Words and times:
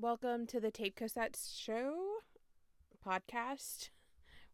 Welcome 0.00 0.46
to 0.46 0.60
the 0.60 0.70
Tape 0.70 0.96
Cassettes 0.96 1.52
Show 1.60 1.92
podcast, 3.04 3.88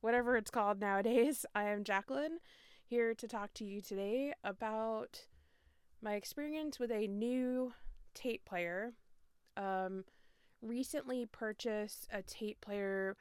whatever 0.01 0.39
it's 0.39 0.51
called 0.51 0.81
nowadays. 0.81 1.45
I 1.55 1.65
am 1.65 1.85
Jacqueline, 1.85 2.39
here 2.87 3.13
to 3.13 3.29
talk 3.29 3.53
to 3.55 3.65
you 3.67 3.83
today 3.83 4.33
about 4.43 5.27
my 6.01 6.15
experience 6.15 6.79
with 6.79 6.91
a 6.91 7.07
new 7.09 7.75
tape 8.15 8.47
player. 8.47 8.95
Um, 9.59 10.05
recently 10.63 11.27
purchased 11.27 12.09
a 12.11 12.23
tape 12.23 12.63
player. 12.63 13.15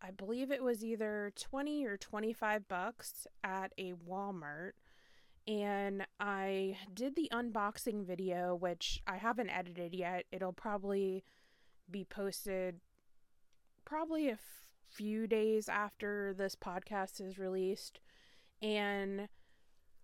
I 0.00 0.12
believe 0.12 0.50
it 0.50 0.62
was 0.62 0.82
either 0.82 1.30
20 1.38 1.84
or 1.84 1.98
25 1.98 2.68
bucks 2.68 3.26
at 3.44 3.74
a 3.76 3.92
Walmart. 3.92 4.72
And 5.46 6.06
I 6.18 6.78
did 6.94 7.16
the 7.16 7.28
unboxing 7.30 8.06
video, 8.06 8.54
which 8.54 9.02
I 9.06 9.18
haven't 9.18 9.50
edited 9.50 9.94
yet. 9.94 10.24
It'll 10.32 10.54
probably 10.54 11.22
be 11.90 12.04
posted 12.04 12.80
probably 13.84 14.28
a 14.28 14.32
f- 14.32 14.68
few 14.88 15.26
days 15.26 15.68
after 15.68 16.34
this 16.34 16.54
podcast 16.54 17.20
is 17.20 17.38
released. 17.38 18.00
And 18.62 19.28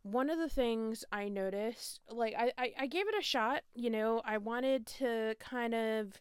one 0.03 0.31
of 0.31 0.39
the 0.39 0.49
things 0.49 1.05
I 1.11 1.29
noticed, 1.29 2.01
like 2.09 2.35
I, 2.39 2.53
I, 2.57 2.73
I 2.81 2.87
gave 2.87 3.09
it 3.09 3.15
a 3.19 3.23
shot, 3.23 3.63
you 3.75 3.91
know, 3.91 4.23
I 4.25 4.39
wanted 4.39 4.87
to 4.99 5.35
kind 5.41 5.75
of 5.75 6.21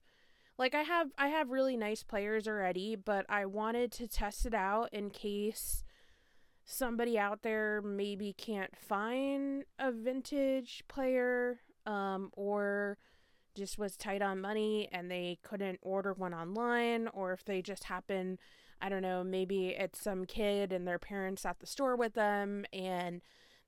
like 0.57 0.73
I 0.73 0.81
have 0.81 1.11
I 1.17 1.27
have 1.27 1.49
really 1.49 1.77
nice 1.77 2.03
players 2.03 2.47
already, 2.47 2.95
but 2.95 3.25
I 3.29 3.45
wanted 3.45 3.91
to 3.93 4.07
test 4.07 4.45
it 4.45 4.53
out 4.53 4.89
in 4.93 5.09
case 5.09 5.83
somebody 6.65 7.17
out 7.17 7.43
there 7.43 7.81
maybe 7.81 8.33
can't 8.33 8.75
find 8.75 9.65
a 9.77 9.91
vintage 9.91 10.83
player 10.87 11.59
um, 11.85 12.31
or 12.33 12.97
just 13.55 13.77
was 13.77 13.95
tight 13.95 14.21
on 14.21 14.41
money 14.41 14.89
and 14.91 15.09
they 15.09 15.39
couldn't 15.43 15.79
order 15.81 16.13
one 16.13 16.33
online 16.33 17.07
or 17.09 17.33
if 17.33 17.43
they 17.43 17.61
just 17.61 17.85
happen 17.85 18.37
I 18.81 18.89
don't 18.89 19.01
know, 19.01 19.23
maybe 19.23 19.69
it's 19.69 20.01
some 20.01 20.25
kid 20.25 20.73
and 20.73 20.87
their 20.87 20.99
parents 20.99 21.45
at 21.45 21.59
the 21.59 21.65
store 21.65 21.95
with 21.95 22.13
them 22.13 22.65
and 22.73 23.21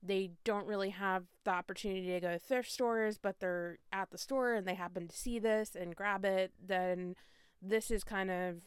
they 0.04 0.32
don't 0.44 0.68
really 0.68 0.92
have 0.92 1.24
the 1.44 1.52
opportunity 1.52 2.12
to 2.12 2.20
go 2.20 2.32
to 2.34 2.40
thrift 2.40 2.72
stores, 2.72 3.18
but 3.18 3.40
they're 3.40 3.80
at 3.92 4.12
the 4.12 4.18
store 4.18 4.54
and 4.54 4.68
they 4.68 4.76
happen 4.76 5.08
to 5.08 5.16
see 5.16 5.40
this 5.40 5.76
and 5.76 5.96
grab 5.96 6.24
it, 6.24 6.52
then 6.64 7.16
this 7.62 7.90
is 7.90 8.04
kind 8.04 8.30
of 8.30 8.58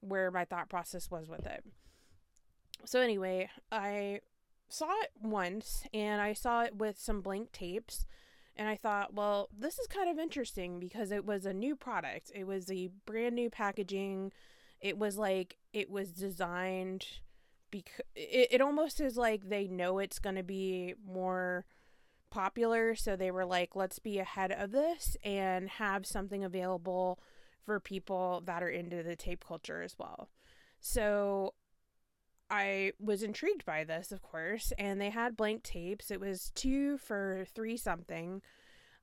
where 0.00 0.30
my 0.30 0.44
thought 0.44 0.68
process 0.68 1.10
was 1.10 1.28
with 1.28 1.46
it. 1.46 1.64
So, 2.84 3.00
anyway, 3.00 3.48
I 3.70 4.20
saw 4.68 4.90
it 5.02 5.10
once 5.20 5.84
and 5.94 6.20
I 6.20 6.32
saw 6.32 6.62
it 6.62 6.76
with 6.76 6.98
some 6.98 7.20
blank 7.20 7.52
tapes. 7.52 8.06
And 8.56 8.68
I 8.68 8.76
thought, 8.76 9.14
well, 9.14 9.48
this 9.56 9.78
is 9.78 9.86
kind 9.86 10.10
of 10.10 10.18
interesting 10.18 10.78
because 10.78 11.10
it 11.10 11.24
was 11.24 11.46
a 11.46 11.54
new 11.54 11.74
product. 11.74 12.30
It 12.34 12.46
was 12.46 12.70
a 12.70 12.90
brand 13.06 13.34
new 13.34 13.48
packaging. 13.48 14.32
It 14.80 14.98
was 14.98 15.16
like 15.16 15.56
it 15.72 15.90
was 15.90 16.12
designed 16.12 17.06
because 17.70 18.04
it, 18.14 18.48
it 18.52 18.60
almost 18.60 19.00
is 19.00 19.16
like 19.16 19.48
they 19.48 19.66
know 19.66 19.98
it's 19.98 20.18
going 20.18 20.36
to 20.36 20.42
be 20.42 20.94
more 21.04 21.64
popular 22.30 22.94
so 22.94 23.14
they 23.14 23.30
were 23.30 23.44
like 23.44 23.76
let's 23.76 23.98
be 23.98 24.18
ahead 24.18 24.50
of 24.50 24.72
this 24.72 25.18
and 25.22 25.68
have 25.68 26.06
something 26.06 26.42
available 26.42 27.20
for 27.66 27.78
people 27.78 28.42
that 28.46 28.62
are 28.62 28.70
into 28.70 29.02
the 29.02 29.14
tape 29.14 29.44
culture 29.46 29.82
as 29.82 29.96
well 29.98 30.30
so 30.80 31.52
i 32.52 32.92
was 33.00 33.22
intrigued 33.22 33.64
by 33.64 33.82
this 33.82 34.12
of 34.12 34.22
course 34.22 34.72
and 34.78 35.00
they 35.00 35.10
had 35.10 35.36
blank 35.36 35.62
tapes 35.62 36.10
it 36.10 36.20
was 36.20 36.52
two 36.54 36.98
for 36.98 37.44
three 37.54 37.76
something 37.76 38.40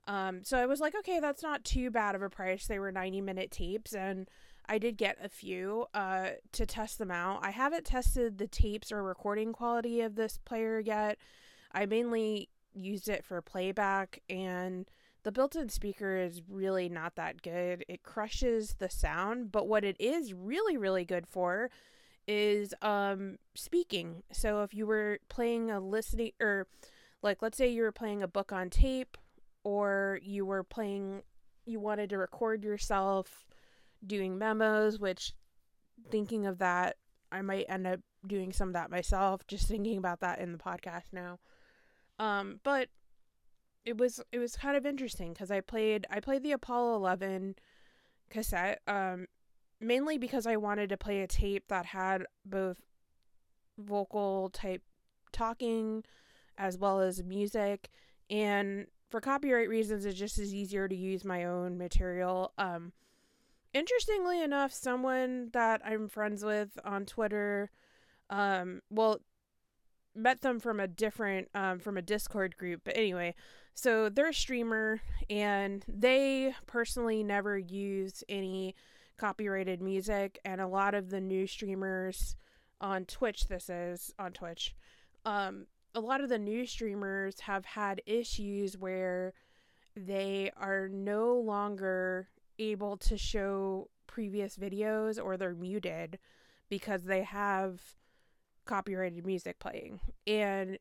um, 0.08 0.44
so 0.44 0.58
i 0.58 0.66
was 0.66 0.80
like 0.80 0.96
okay 0.96 1.20
that's 1.20 1.44
not 1.44 1.64
too 1.64 1.92
bad 1.92 2.16
of 2.16 2.22
a 2.22 2.30
price 2.30 2.68
they 2.68 2.80
were 2.80 2.92
90 2.92 3.22
minute 3.22 3.52
tapes 3.52 3.94
and 3.94 4.28
I 4.70 4.78
did 4.78 4.98
get 4.98 5.18
a 5.22 5.30
few 5.30 5.88
uh, 5.96 6.30
to 6.52 6.66
test 6.68 7.00
them 7.00 7.10
out. 7.10 7.40
I 7.42 7.50
haven't 7.50 7.86
tested 7.86 8.38
the 8.38 8.48
tapes 8.48 8.92
or 8.92 9.02
recording 9.02 9.52
quality 9.52 10.02
of 10.02 10.14
this 10.14 10.38
player 10.38 10.80
yet. 10.80 11.18
I 11.72 11.88
mainly 11.88 12.50
used 12.76 13.10
it 13.10 13.26
for 13.26 13.42
playback, 13.42 14.22
and 14.30 14.86
the 15.24 15.32
built 15.32 15.56
in 15.56 15.70
speaker 15.70 16.18
is 16.18 16.44
really 16.48 16.88
not 16.88 17.16
that 17.16 17.42
good. 17.42 17.84
It 17.88 18.04
crushes 18.04 18.76
the 18.78 18.92
sound, 18.92 19.52
but 19.52 19.68
what 19.68 19.84
it 19.84 19.96
is 20.00 20.34
really, 20.34 20.78
really 20.78 21.04
good 21.04 21.28
for 21.28 21.72
is 22.30 22.76
um, 22.84 23.40
speaking. 23.56 24.22
So 24.32 24.62
if 24.62 24.72
you 24.72 24.86
were 24.86 25.18
playing 25.30 25.72
a 25.72 25.80
listening, 25.80 26.34
or 26.40 26.68
like 27.24 27.42
let's 27.42 27.58
say 27.58 27.68
you 27.68 27.82
were 27.82 27.92
playing 27.92 28.22
a 28.22 28.28
book 28.28 28.52
on 28.52 28.70
tape, 28.70 29.18
or 29.64 30.20
you 30.22 30.46
were 30.46 30.64
playing, 30.64 31.24
you 31.66 31.80
wanted 31.80 32.12
to 32.12 32.20
record 32.20 32.64
yourself 32.64 33.48
doing 34.06 34.38
memos, 34.38 35.00
which 35.00 35.34
thinking 36.12 36.46
of 36.46 36.60
that, 36.60 36.98
I 37.32 37.42
might 37.42 37.66
end 37.68 37.88
up 37.88 38.02
doing 38.28 38.54
some 38.54 38.70
of 38.70 38.74
that 38.76 38.92
myself, 38.92 39.48
just 39.48 39.68
thinking 39.68 39.98
about 39.98 40.20
that 40.20 40.38
in 40.38 40.52
the 40.52 40.60
podcast 40.60 41.12
now. 41.12 41.40
Um, 42.20 42.60
but 42.64 42.90
it 43.86 43.98
was 43.98 44.22
it 44.32 44.38
was 44.38 44.56
kind 44.56 44.78
of 44.78 44.86
interesting 44.86 45.34
because 45.34 45.50
I 45.50 45.62
played 45.62 46.06
I 46.12 46.20
played 46.20 46.44
the 46.44 46.52
Apollo 46.52 46.96
11 46.98 47.56
cassette 48.30 48.82
um 48.86 49.26
mainly 49.80 50.18
because 50.18 50.46
I 50.46 50.58
wanted 50.58 50.90
to 50.90 50.98
play 50.98 51.22
a 51.22 51.28
tape 51.28 51.68
that 51.70 51.88
had 51.88 52.26
both 52.46 52.82
vocal 53.78 54.50
type 54.50 54.84
talking 55.32 56.04
as 56.58 56.78
well 56.78 57.00
as 57.00 57.24
music 57.24 57.90
and 58.30 58.88
for 59.10 59.22
copyright 59.22 59.70
reasons 59.70 60.06
it 60.06 60.14
just 60.14 60.38
is 60.38 60.54
easier 60.54 60.88
to 60.88 60.96
use 60.96 61.24
my 61.24 61.46
own 61.46 61.78
material 61.78 62.52
um 62.58 62.92
interestingly 63.74 64.42
enough, 64.42 64.74
someone 64.74 65.50
that 65.54 65.82
I'm 65.86 66.08
friends 66.08 66.44
with 66.44 66.78
on 66.84 67.06
Twitter, 67.06 67.70
um, 68.30 68.82
well, 68.90 69.20
met 70.16 70.42
them 70.42 70.60
from 70.60 70.80
a 70.80 70.88
different, 70.88 71.50
um, 71.54 71.80
from 71.80 71.98
a 71.98 72.02
Discord 72.02 72.58
group. 72.58 72.82
But 72.84 72.98
anyway, 72.98 73.36
so 73.74 74.10
they're 74.10 74.30
a 74.30 74.34
streamer 74.34 75.02
and 75.30 75.86
they 75.88 76.54
personally 76.66 77.24
never 77.24 77.58
use 77.58 78.24
any 78.28 78.76
copyrighted 79.20 79.82
music. 79.82 80.40
And 80.46 80.62
a 80.62 80.68
lot 80.68 80.96
of 80.96 81.10
the 81.10 81.22
new 81.22 81.46
streamers 81.46 82.36
on 82.82 83.06
Twitch, 83.06 83.48
this 83.48 83.70
is 83.70 84.14
on 84.18 84.32
Twitch, 84.32 84.76
um, 85.26 85.68
a 85.94 86.00
lot 86.00 86.22
of 86.22 86.30
the 86.30 86.40
new 86.40 86.66
streamers 86.66 87.42
have 87.42 87.66
had 87.66 88.02
issues 88.06 88.78
where 88.78 89.34
they 89.96 90.52
are 90.56 90.88
no 90.88 91.34
longer 91.36 92.30
able 92.58 92.98
to 92.98 93.18
show 93.18 93.90
previous 94.08 94.56
videos 94.56 95.24
or 95.24 95.36
they're 95.36 95.54
muted 95.54 96.20
because 96.70 97.04
they 97.04 97.24
have 97.24 97.82
copyrighted 98.66 99.26
music 99.26 99.60
playing. 99.60 100.00
And 100.28 100.78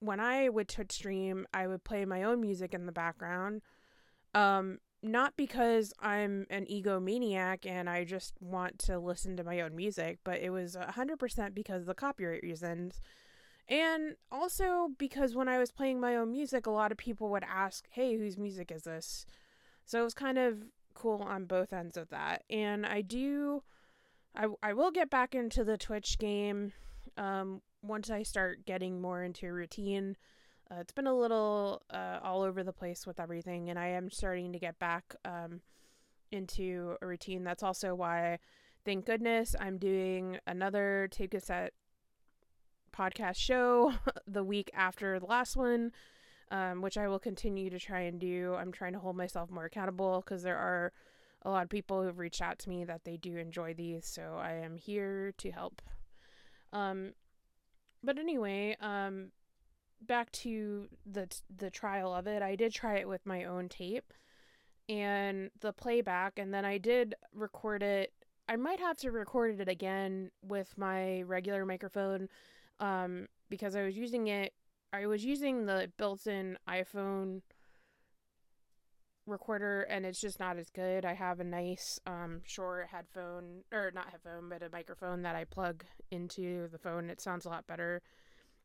when 0.00 0.20
I 0.20 0.48
would 0.48 0.68
Twitch 0.68 0.92
stream, 0.92 1.46
I 1.52 1.66
would 1.66 1.84
play 1.84 2.04
my 2.04 2.22
own 2.22 2.40
music 2.40 2.74
in 2.74 2.86
the 2.86 2.92
background. 2.92 3.62
Um, 4.34 4.78
not 5.04 5.36
because 5.36 5.92
I'm 6.00 6.46
an 6.48 6.64
egomaniac 6.64 7.66
and 7.66 7.90
I 7.90 8.04
just 8.04 8.34
want 8.40 8.78
to 8.80 8.98
listen 8.98 9.36
to 9.36 9.44
my 9.44 9.60
own 9.60 9.76
music, 9.76 10.18
but 10.24 10.40
it 10.40 10.50
was 10.50 10.76
100% 10.76 11.54
because 11.54 11.82
of 11.82 11.86
the 11.86 11.94
copyright 11.94 12.42
reasons. 12.42 13.02
And 13.68 14.16
also 14.32 14.88
because 14.98 15.34
when 15.34 15.48
I 15.48 15.58
was 15.58 15.70
playing 15.70 16.00
my 16.00 16.16
own 16.16 16.32
music, 16.32 16.66
a 16.66 16.70
lot 16.70 16.90
of 16.90 16.98
people 16.98 17.28
would 17.30 17.44
ask, 17.44 17.86
hey, 17.90 18.16
whose 18.16 18.38
music 18.38 18.72
is 18.72 18.82
this? 18.82 19.26
So 19.84 20.00
it 20.00 20.04
was 20.04 20.14
kind 20.14 20.38
of 20.38 20.64
cool 20.94 21.22
on 21.22 21.44
both 21.44 21.72
ends 21.72 21.98
of 21.98 22.08
that. 22.08 22.44
And 22.48 22.86
I 22.86 23.02
do 23.02 23.62
I 24.34 24.46
I 24.62 24.72
will 24.72 24.90
get 24.90 25.10
back 25.10 25.34
into 25.34 25.64
the 25.64 25.76
Twitch 25.76 26.18
game 26.18 26.72
um 27.16 27.60
once 27.82 28.10
I 28.10 28.22
start 28.22 28.64
getting 28.64 29.00
more 29.00 29.22
into 29.22 29.52
routine. 29.52 30.16
Uh, 30.70 30.76
it's 30.80 30.92
been 30.92 31.06
a 31.06 31.14
little 31.14 31.82
uh, 31.90 32.18
all 32.22 32.42
over 32.42 32.62
the 32.62 32.72
place 32.72 33.06
with 33.06 33.20
everything, 33.20 33.70
and 33.70 33.78
I 33.78 33.88
am 33.88 34.10
starting 34.10 34.52
to 34.52 34.58
get 34.58 34.78
back 34.78 35.14
um, 35.24 35.60
into 36.32 36.96
a 37.02 37.06
routine. 37.06 37.44
That's 37.44 37.62
also 37.62 37.94
why, 37.94 38.38
thank 38.84 39.06
goodness, 39.06 39.54
I'm 39.60 39.78
doing 39.78 40.38
another 40.46 41.08
tape 41.10 41.32
cassette 41.32 41.74
podcast 42.96 43.36
show 43.36 43.92
the 44.26 44.44
week 44.44 44.70
after 44.74 45.18
the 45.20 45.26
last 45.26 45.56
one 45.56 45.92
um, 46.50 46.82
which 46.82 46.96
I 46.96 47.08
will 47.08 47.18
continue 47.18 47.70
to 47.70 47.78
try 47.78 48.00
and 48.00 48.20
do. 48.20 48.54
I'm 48.58 48.72
trying 48.72 48.92
to 48.92 48.98
hold 48.98 49.16
myself 49.16 49.50
more 49.50 49.64
accountable 49.64 50.22
because 50.24 50.42
there 50.42 50.58
are 50.58 50.92
a 51.42 51.50
lot 51.50 51.64
of 51.64 51.68
people 51.68 52.02
who've 52.02 52.18
reached 52.18 52.40
out 52.40 52.58
to 52.60 52.68
me 52.68 52.84
that 52.84 53.04
they 53.04 53.16
do 53.16 53.36
enjoy 53.36 53.74
these, 53.74 54.06
so 54.06 54.38
I 54.40 54.52
am 54.52 54.76
here 54.76 55.32
to 55.38 55.50
help. 55.50 55.82
Um, 56.72 57.12
but 58.02 58.18
anyway, 58.18 58.76
um, 58.80 59.32
back 60.00 60.30
to 60.32 60.88
the 61.06 61.28
the 61.54 61.70
trial 61.70 62.14
of 62.14 62.26
it. 62.26 62.42
I 62.42 62.56
did 62.56 62.72
try 62.72 62.96
it 62.96 63.08
with 63.08 63.24
my 63.26 63.44
own 63.44 63.68
tape 63.68 64.12
and 64.88 65.50
the 65.60 65.72
playback, 65.72 66.38
and 66.38 66.52
then 66.52 66.64
I 66.64 66.78
did 66.78 67.14
record 67.32 67.82
it. 67.82 68.12
I 68.48 68.56
might 68.56 68.80
have 68.80 68.98
to 68.98 69.10
record 69.10 69.60
it 69.60 69.68
again 69.68 70.30
with 70.42 70.76
my 70.76 71.22
regular 71.22 71.64
microphone 71.64 72.28
um, 72.78 73.28
because 73.48 73.74
I 73.74 73.82
was 73.82 73.96
using 73.96 74.26
it 74.26 74.52
I 74.94 75.06
was 75.06 75.24
using 75.24 75.66
the 75.66 75.90
built-in 75.98 76.56
iPhone 76.68 77.42
recorder 79.26 79.82
and 79.82 80.06
it's 80.06 80.20
just 80.20 80.38
not 80.38 80.56
as 80.56 80.70
good. 80.70 81.04
I 81.04 81.14
have 81.14 81.40
a 81.40 81.44
nice 81.44 81.98
um 82.06 82.42
Shure 82.44 82.86
headphone 82.90 83.64
or 83.72 83.90
not 83.92 84.10
headphone, 84.10 84.48
but 84.48 84.62
a 84.62 84.68
microphone 84.70 85.22
that 85.22 85.34
I 85.34 85.44
plug 85.44 85.84
into 86.12 86.68
the 86.68 86.78
phone. 86.78 87.10
It 87.10 87.20
sounds 87.20 87.44
a 87.44 87.48
lot 87.48 87.66
better. 87.66 88.02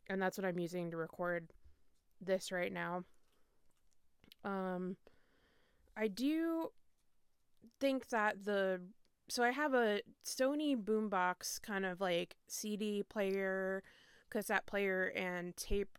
And 0.10 0.22
that's 0.22 0.38
what 0.38 0.46
I'm 0.46 0.60
using 0.60 0.92
to 0.92 0.98
record 0.98 1.50
this 2.20 2.52
right 2.52 2.74
now. 2.74 3.04
Um 4.44 4.98
I 5.96 6.08
do 6.08 6.72
think 7.80 8.10
that 8.10 8.46
the 8.46 8.82
so 9.30 9.44
I 9.44 9.52
have 9.52 9.74
a 9.74 10.02
Sony 10.26 10.76
boombox 10.76 11.62
kind 11.62 11.86
of 11.86 12.02
like 12.02 12.36
CD 12.48 13.04
player, 13.04 13.84
cassette 14.30 14.66
player 14.66 15.14
and 15.16 15.56
tape 15.56 15.98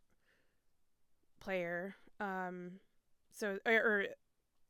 player. 1.38 1.94
Um 2.18 2.80
so 3.30 3.58
or, 3.64 3.72
or 3.72 4.06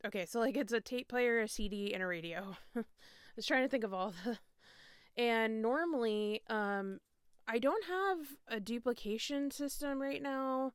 okay, 0.05 0.25
so 0.25 0.39
like 0.39 0.57
it's 0.57 0.73
a 0.73 0.81
tape 0.81 1.09
player, 1.09 1.39
a 1.39 1.47
CD, 1.47 1.93
and 1.93 2.03
a 2.03 2.07
radio. 2.07 2.55
I 2.75 2.83
was 3.35 3.45
trying 3.45 3.63
to 3.63 3.69
think 3.69 3.83
of 3.83 3.93
all 3.93 4.13
the 4.23 4.37
and 5.17 5.61
normally 5.61 6.41
um 6.49 6.99
I 7.47 7.59
don't 7.59 7.85
have 7.85 8.17
a 8.47 8.59
duplication 8.59 9.51
system 9.51 10.01
right 10.01 10.21
now. 10.21 10.73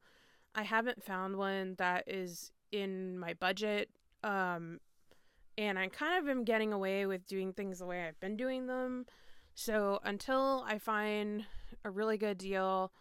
I 0.55 0.63
haven't 0.63 1.05
found 1.05 1.37
one 1.37 1.75
that 1.79 2.05
is 2.07 2.53
in 2.73 3.19
my 3.19 3.35
budget. 3.35 3.91
Um 4.23 4.81
and 5.59 5.79
I 5.79 5.89
kind 5.89 6.23
of 6.23 6.29
am 6.29 6.45
getting 6.45 6.73
away 6.73 7.07
with 7.07 7.27
doing 7.27 7.53
things 7.53 7.79
the 7.79 7.87
way 7.87 8.07
I've 8.07 8.21
been 8.21 8.37
doing 8.37 8.67
them. 8.67 9.07
So 9.55 10.01
until 10.05 10.65
I 10.69 10.79
find 10.79 11.47
a 11.83 11.91
really 11.91 12.19
good 12.19 12.37
deal, 12.37 12.93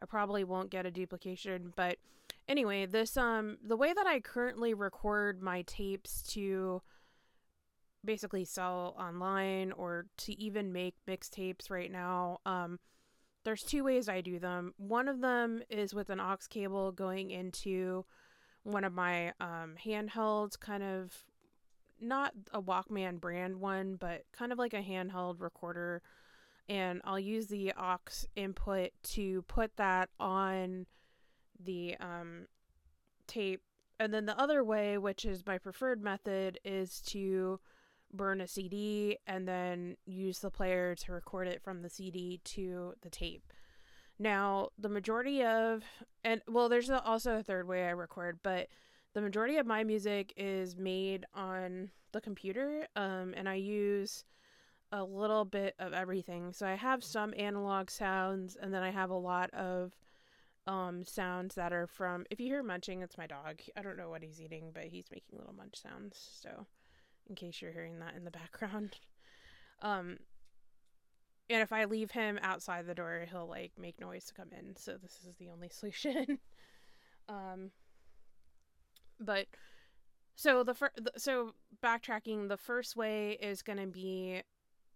I 0.00 0.04
probably 0.04 0.44
won't 0.44 0.68
get 0.70 0.84
a 0.84 0.90
duplication, 0.90 1.72
but 1.74 1.96
anyway, 2.48 2.86
this 2.86 3.16
um 3.16 3.58
the 3.64 3.76
way 3.76 3.92
that 3.92 4.06
I 4.06 4.20
currently 4.20 4.74
record 4.74 5.40
my 5.42 5.62
tapes 5.62 6.22
to 6.34 6.82
basically 8.04 8.44
sell 8.44 8.94
online 8.98 9.72
or 9.72 10.06
to 10.18 10.38
even 10.40 10.72
make 10.72 10.96
mixtapes 11.08 11.70
right 11.70 11.90
now, 11.90 12.38
um 12.44 12.78
there's 13.44 13.62
two 13.62 13.84
ways 13.84 14.08
I 14.08 14.20
do 14.20 14.38
them. 14.38 14.74
One 14.76 15.08
of 15.08 15.20
them 15.20 15.62
is 15.68 15.94
with 15.94 16.10
an 16.10 16.20
aux 16.20 16.36
cable 16.48 16.92
going 16.92 17.30
into 17.30 18.04
one 18.64 18.84
of 18.84 18.92
my 18.92 19.32
um 19.40 19.74
handhelds 19.84 20.58
kind 20.58 20.82
of 20.82 21.24
not 22.00 22.32
a 22.52 22.60
Walkman 22.60 23.20
brand 23.20 23.56
one, 23.56 23.96
but 23.96 24.24
kind 24.32 24.52
of 24.52 24.58
like 24.58 24.74
a 24.74 24.82
handheld 24.82 25.40
recorder 25.40 26.02
and 26.68 27.00
I'll 27.04 27.18
use 27.18 27.48
the 27.48 27.72
aux 27.76 28.26
input 28.36 28.90
to 29.14 29.42
put 29.42 29.76
that 29.76 30.10
on 30.20 30.86
the 31.62 31.96
um, 32.00 32.46
tape. 33.26 33.62
And 34.00 34.12
then 34.12 34.26
the 34.26 34.38
other 34.40 34.64
way, 34.64 34.98
which 34.98 35.24
is 35.24 35.46
my 35.46 35.58
preferred 35.58 36.02
method, 36.02 36.58
is 36.64 37.00
to 37.08 37.60
burn 38.12 38.40
a 38.40 38.46
CD 38.46 39.18
and 39.26 39.46
then 39.46 39.96
use 40.04 40.40
the 40.40 40.50
player 40.50 40.94
to 40.94 41.12
record 41.12 41.48
it 41.48 41.62
from 41.62 41.82
the 41.82 41.88
CD 41.88 42.40
to 42.44 42.94
the 43.02 43.10
tape. 43.10 43.52
Now, 44.18 44.68
the 44.78 44.88
majority 44.88 45.42
of, 45.42 45.82
and 46.22 46.42
well, 46.48 46.68
there's 46.68 46.90
also 46.90 47.36
a 47.36 47.42
third 47.42 47.66
way 47.66 47.86
I 47.86 47.90
record, 47.90 48.38
but 48.42 48.68
the 49.14 49.20
majority 49.20 49.56
of 49.56 49.66
my 49.66 49.84
music 49.84 50.32
is 50.36 50.76
made 50.76 51.26
on 51.34 51.90
the 52.12 52.20
computer, 52.20 52.86
um, 52.94 53.34
and 53.36 53.48
I 53.48 53.54
use 53.54 54.24
a 54.92 55.02
little 55.02 55.44
bit 55.44 55.74
of 55.78 55.92
everything. 55.92 56.52
So 56.52 56.66
I 56.66 56.74
have 56.74 57.02
some 57.02 57.34
analog 57.36 57.90
sounds, 57.90 58.56
and 58.60 58.72
then 58.72 58.82
I 58.82 58.90
have 58.90 59.10
a 59.10 59.16
lot 59.16 59.50
of 59.54 59.92
um, 60.66 61.04
sounds 61.04 61.54
that 61.56 61.72
are 61.72 61.86
from. 61.86 62.24
If 62.30 62.40
you 62.40 62.46
hear 62.46 62.62
munching, 62.62 63.02
it's 63.02 63.18
my 63.18 63.26
dog. 63.26 63.60
I 63.76 63.82
don't 63.82 63.96
know 63.96 64.10
what 64.10 64.22
he's 64.22 64.40
eating, 64.40 64.70
but 64.72 64.84
he's 64.84 65.06
making 65.10 65.38
little 65.38 65.54
munch 65.54 65.80
sounds. 65.80 66.16
So, 66.40 66.66
in 67.28 67.34
case 67.34 67.60
you're 67.60 67.72
hearing 67.72 67.98
that 68.00 68.14
in 68.16 68.24
the 68.24 68.30
background, 68.42 68.96
um, 69.80 70.18
and 71.50 71.60
if 71.60 71.72
I 71.72 71.84
leave 71.84 72.10
him 72.10 72.38
outside 72.42 72.86
the 72.86 72.94
door, 72.94 73.26
he'll 73.30 73.48
like 73.48 73.72
make 73.78 74.00
noise 74.00 74.24
to 74.26 74.34
come 74.34 74.48
in. 74.58 74.76
So 74.76 74.96
this 75.00 75.18
is 75.26 75.34
the 75.38 75.50
only 75.50 75.68
solution. 75.72 76.38
um, 77.28 77.70
but 79.20 79.46
so 80.34 80.64
the 80.64 80.74
first, 80.74 80.98
so 81.16 81.54
backtracking, 81.82 82.48
the 82.48 82.56
first 82.56 82.96
way 82.96 83.38
is 83.40 83.62
to 83.62 83.86
be 83.86 84.42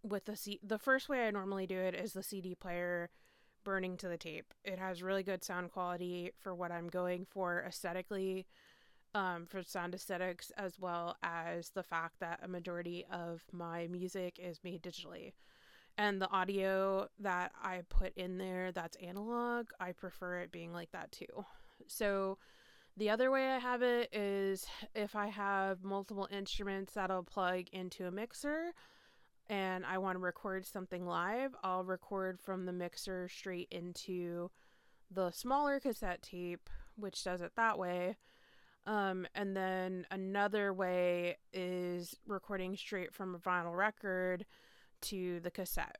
with 0.02 0.25
the 0.25 0.37
C- 0.37 0.61
the 0.62 0.79
first 0.79 1.08
way 1.08 1.26
I 1.26 1.31
normally 1.31 1.67
do 1.67 1.79
it 1.79 1.94
is 1.94 2.12
the 2.12 2.22
CD 2.22 2.55
player 2.55 3.11
burning 3.64 3.96
to 3.99 4.08
the 4.08 4.17
tape. 4.17 4.55
It 4.64 4.79
has 4.79 5.02
really 5.02 5.22
good 5.22 5.44
sound 5.44 5.72
quality 5.72 6.31
for 6.38 6.55
what 6.55 6.70
I'm 6.70 6.88
going 6.88 7.26
for 7.29 7.64
aesthetically, 7.67 8.46
um, 9.17 9.47
for 9.47 9.63
sound 9.63 9.95
aesthetics, 9.95 10.53
as 10.59 10.79
well 10.79 11.17
as 11.23 11.71
the 11.71 11.83
fact 11.83 12.21
that 12.21 12.39
a 12.43 12.49
majority 12.49 13.07
of 13.11 13.43
my 13.51 13.87
music 13.87 14.39
is 14.39 14.61
made 14.63 14.83
digitally. 14.83 15.33
And 15.97 16.21
the 16.21 16.31
audio 16.31 17.09
that 17.21 17.53
I 17.63 17.81
put 17.89 18.15
in 18.15 18.37
there 18.37 18.73
that's 18.73 18.99
analog, 18.99 19.69
I 19.81 19.93
prefer 19.93 20.41
it 20.41 20.53
being 20.53 20.71
like 20.75 20.93
that 20.93 21.13
too. 21.13 21.47
So 21.87 22.37
the 22.99 23.09
other 23.09 23.31
way 23.31 23.49
I 23.49 23.59
have 23.59 23.81
it 23.81 24.15
is 24.15 24.67
if 24.95 25.17
I 25.17 25.29
have 25.29 25.83
multiple 25.83 26.29
instruments 26.31 26.93
that'll 26.93 27.23
plug 27.23 27.65
into 27.73 28.07
a 28.07 28.11
mixer, 28.11 28.73
and 29.49 29.87
I 29.87 29.97
want 29.97 30.17
to 30.17 30.23
record 30.23 30.67
something 30.67 31.07
live, 31.07 31.55
I'll 31.65 31.85
record 31.85 32.39
from 32.39 32.67
the 32.67 32.73
mixer 32.73 33.29
straight 33.29 33.69
into 33.71 34.51
the 35.11 35.31
smaller 35.31 35.81
cassette 35.81 36.21
tape, 36.21 36.69
which 36.97 37.25
does 37.25 37.41
it 37.41 37.53
that 37.57 37.79
way. 37.79 38.17
Um, 38.87 39.27
and 39.35 39.56
then 39.56 40.06
another 40.11 40.73
way 40.73 41.38
is 41.53 42.17
recording 42.27 42.77
straight 42.77 43.12
from 43.12 43.35
a 43.35 43.38
vinyl 43.38 43.77
record 43.77 44.47
to 45.03 45.41
the 45.41 45.50
cassette. 45.50 45.99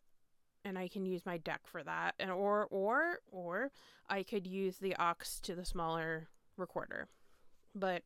And 0.65 0.79
I 0.79 0.89
can 0.89 1.05
use 1.05 1.27
my 1.27 1.39
deck 1.39 1.63
for 1.65 1.83
that. 1.83 2.15
And 2.19 2.31
or 2.31 2.67
or 2.71 3.21
or 3.31 3.71
I 4.09 4.23
could 4.23 4.47
use 4.47 4.79
the 4.79 4.97
aux 4.99 5.15
to 5.43 5.55
the 5.55 5.65
smaller 5.65 6.29
recorder. 6.57 7.09
But 7.75 8.03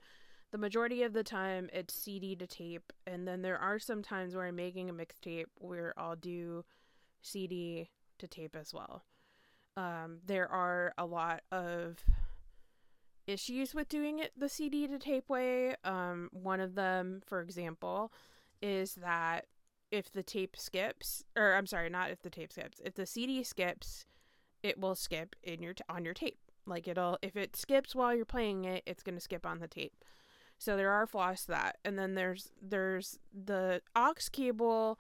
the 0.50 0.59
majority 0.59 1.03
of 1.03 1.12
the 1.12 1.23
time 1.23 1.71
it's 1.73 1.94
CD 1.94 2.35
to 2.37 2.47
tape, 2.47 2.93
and 3.06 3.26
then 3.26 3.43
there 3.43 3.59
are 3.59 3.79
some 3.79 4.03
times 4.03 4.35
where 4.35 4.47
I'm 4.47 4.56
making 4.56 4.91
a 4.91 4.94
mixtape 4.94 5.47
where 5.56 5.94
I'll 5.97 6.17
do 6.17 6.65
CD 7.23 7.88
to 8.19 8.26
tape 8.26 8.56
as 8.56 8.75
well. 8.75 9.05
Um, 9.76 10.19
there 10.26 10.50
are 10.50 10.93
a 10.99 11.06
lot 11.06 11.43
of 11.53 12.05
issues 13.31 13.75
with 13.75 13.88
doing 13.88 14.19
it 14.19 14.32
the 14.37 14.49
CD 14.49 14.87
to 14.87 14.99
tape 14.99 15.29
way. 15.29 15.75
Um, 15.85 16.29
one 16.32 16.61
of 16.61 16.75
them, 16.75 17.23
for 17.27 17.41
example, 17.41 18.12
is 18.61 18.94
that 18.97 19.47
if 19.91 20.11
the 20.11 20.23
tape 20.23 20.57
skips, 20.57 21.25
or 21.37 21.54
I'm 21.54 21.66
sorry, 21.66 21.88
not 21.90 22.11
if 22.11 22.23
the 22.23 22.31
tape 22.31 22.52
skips, 22.52 22.81
if 22.85 22.95
the 22.95 23.07
CD 23.07 23.43
skips, 23.43 24.07
it 24.62 24.78
will 24.78 24.95
skip 24.95 25.35
in 25.43 25.62
your 25.62 25.75
t- 25.75 25.85
on 25.88 26.04
your 26.04 26.14
tape. 26.14 26.38
Like 26.66 26.87
it'll 26.87 27.19
if 27.23 27.37
it 27.37 27.57
skips 27.57 27.95
while 27.95 28.14
you're 28.14 28.25
playing 28.25 28.64
it, 28.64 28.83
it's 28.87 29.02
gonna 29.02 29.21
skip 29.21 29.47
on 29.47 29.59
the 29.61 29.69
tape. 29.69 30.04
So 30.59 30.76
there 30.76 30.90
are 30.90 31.07
flaws 31.07 31.43
to 31.43 31.49
that. 31.49 31.78
And 31.85 31.99
then 31.99 32.14
there's 32.14 32.52
there's 32.61 33.19
the 33.33 33.81
aux 33.97 34.14
cable. 34.31 34.99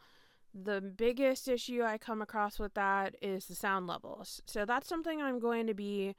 The 0.52 0.80
biggest 0.80 1.46
issue 1.46 1.82
I 1.82 1.98
come 1.98 2.20
across 2.22 2.58
with 2.58 2.74
that 2.74 3.14
is 3.22 3.46
the 3.46 3.54
sound 3.54 3.86
levels. 3.86 4.42
So 4.46 4.64
that's 4.64 4.88
something 4.88 5.22
I'm 5.22 5.38
going 5.38 5.68
to 5.68 5.74
be 5.74 6.16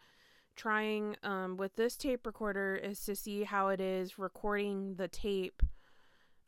trying 0.56 1.16
um, 1.24 1.58
with 1.58 1.76
this 1.76 1.96
tape 1.96 2.26
recorder 2.26 2.76
is 2.76 3.04
to 3.06 3.16
see 3.16 3.44
how 3.44 3.70
it 3.70 3.82
is 3.82 4.20
recording 4.20 4.96
the 4.96 5.08
tape 5.08 5.64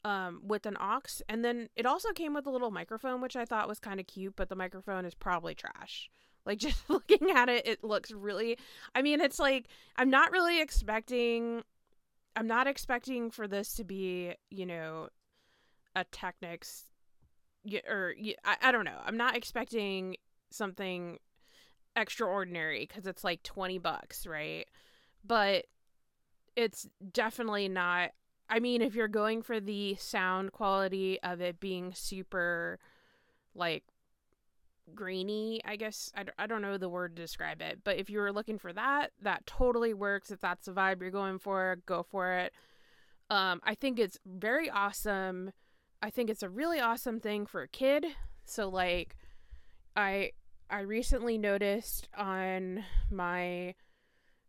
um, 0.06 0.42
with 0.46 0.66
an 0.66 0.78
aux. 0.80 1.22
And 1.30 1.44
then 1.44 1.70
it 1.76 1.86
also 1.86 2.12
came 2.12 2.34
with 2.34 2.46
a 2.46 2.50
little 2.50 2.72
microphone, 2.72 3.22
which 3.22 3.36
I 3.36 3.46
thought 3.46 3.68
was 3.68 3.80
kind 3.80 4.00
of 4.00 4.08
cute, 4.08 4.36
but 4.36 4.50
the 4.50 4.56
microphone 4.56 5.06
is 5.06 5.16
probably 5.16 5.56
trash. 5.56 6.10
Like 6.46 6.58
just 6.58 6.84
looking 6.90 7.32
at 7.32 7.48
it, 7.48 7.66
it 7.66 7.86
looks 7.86 8.12
really. 8.12 8.58
I 8.94 9.02
mean, 9.02 9.22
it's 9.22 9.40
like 9.40 9.68
I'm 9.96 10.10
not 10.10 10.34
really 10.34 10.62
expecting 10.62 11.64
I'm 12.36 12.48
not 12.48 12.68
expecting 12.68 13.32
for 13.32 13.48
this 13.48 13.76
to 13.76 13.86
be, 13.86 14.34
you 14.50 14.66
know, 14.66 15.08
a 15.96 16.04
Technics 16.04 16.84
or 17.88 18.14
I, 18.44 18.58
I 18.62 18.72
don't 18.74 18.84
know. 18.84 19.00
I'm 19.06 19.16
not 19.16 19.38
expecting 19.38 20.18
something 20.52 21.18
extraordinary 21.96 22.86
because 22.88 23.08
it's 23.08 23.24
like 23.24 23.44
20 23.44 23.78
bucks, 23.78 24.26
right? 24.26 24.66
But 25.26 25.66
it's 26.56 26.88
definitely 27.12 27.70
not. 27.70 28.12
I 28.50 28.60
mean, 28.60 28.82
if 28.82 28.96
you're 28.96 29.08
going 29.08 29.42
for 29.42 29.60
the 29.60 29.96
sound 29.96 30.52
quality 30.52 31.20
of 31.22 31.42
it 31.42 31.60
being 31.60 31.94
super 31.94 32.80
like 33.56 33.84
grainy, 34.94 35.62
I 35.66 35.76
guess. 35.76 36.12
I, 36.16 36.26
I 36.38 36.48
don't 36.48 36.62
know 36.62 36.78
the 36.78 36.90
word 36.90 37.16
to 37.16 37.22
describe 37.22 37.62
it, 37.62 37.80
but 37.84 37.98
if 37.98 38.10
you 38.10 38.20
were 38.20 38.32
looking 38.32 38.58
for 38.58 38.74
that, 38.74 39.12
that 39.22 39.46
totally 39.46 39.94
works. 39.94 40.32
If 40.32 40.42
that's 40.42 40.66
the 40.66 40.74
vibe 40.74 41.02
you're 41.02 41.12
going 41.12 41.40
for, 41.40 41.78
go 41.86 42.04
for 42.04 42.34
it. 42.34 42.54
Um, 43.30 43.62
I 43.64 43.76
think 43.76 44.00
it's 44.00 44.20
very 44.26 44.70
awesome. 44.70 45.52
I 46.02 46.10
think 46.10 46.30
it's 46.30 46.44
a 46.44 46.50
really 46.50 46.80
awesome 46.80 47.20
thing 47.20 47.46
for 47.46 47.62
a 47.62 47.68
kid. 47.68 48.06
So 48.46 48.68
like 48.68 49.16
I 49.96 50.32
I 50.74 50.80
recently 50.80 51.38
noticed 51.38 52.10
on 52.18 52.84
my 53.12 53.76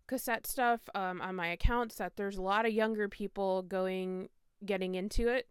cassette 0.07 0.47
stuff 0.47 0.81
um, 0.95 1.21
on 1.21 1.37
my 1.37 1.49
accounts 1.49 1.97
that 1.97 2.17
there's 2.17 2.39
a 2.39 2.43
lot 2.43 2.65
of 2.65 2.73
younger 2.73 3.11
people 3.11 3.61
going 3.61 4.31
getting 4.65 4.95
into 4.95 5.29
it. 5.29 5.49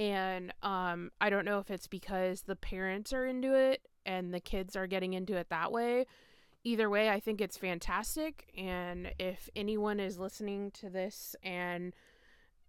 And 0.00 0.52
um, 0.64 1.12
I 1.20 1.30
don't 1.30 1.44
know 1.44 1.60
if 1.60 1.70
it's 1.70 1.86
because 1.86 2.42
the 2.42 2.56
parents 2.56 3.12
are 3.12 3.24
into 3.24 3.54
it 3.54 3.86
and 4.04 4.34
the 4.34 4.40
kids 4.40 4.74
are 4.74 4.88
getting 4.88 5.12
into 5.12 5.36
it 5.36 5.48
that 5.50 5.70
way. 5.70 6.06
Either 6.64 6.90
way, 6.90 7.08
I 7.08 7.20
think 7.20 7.40
it's 7.40 7.56
fantastic. 7.56 8.50
And 8.58 9.12
if 9.20 9.48
anyone 9.54 10.00
is 10.00 10.18
listening 10.18 10.72
to 10.72 10.90
this 10.90 11.36
and 11.44 11.94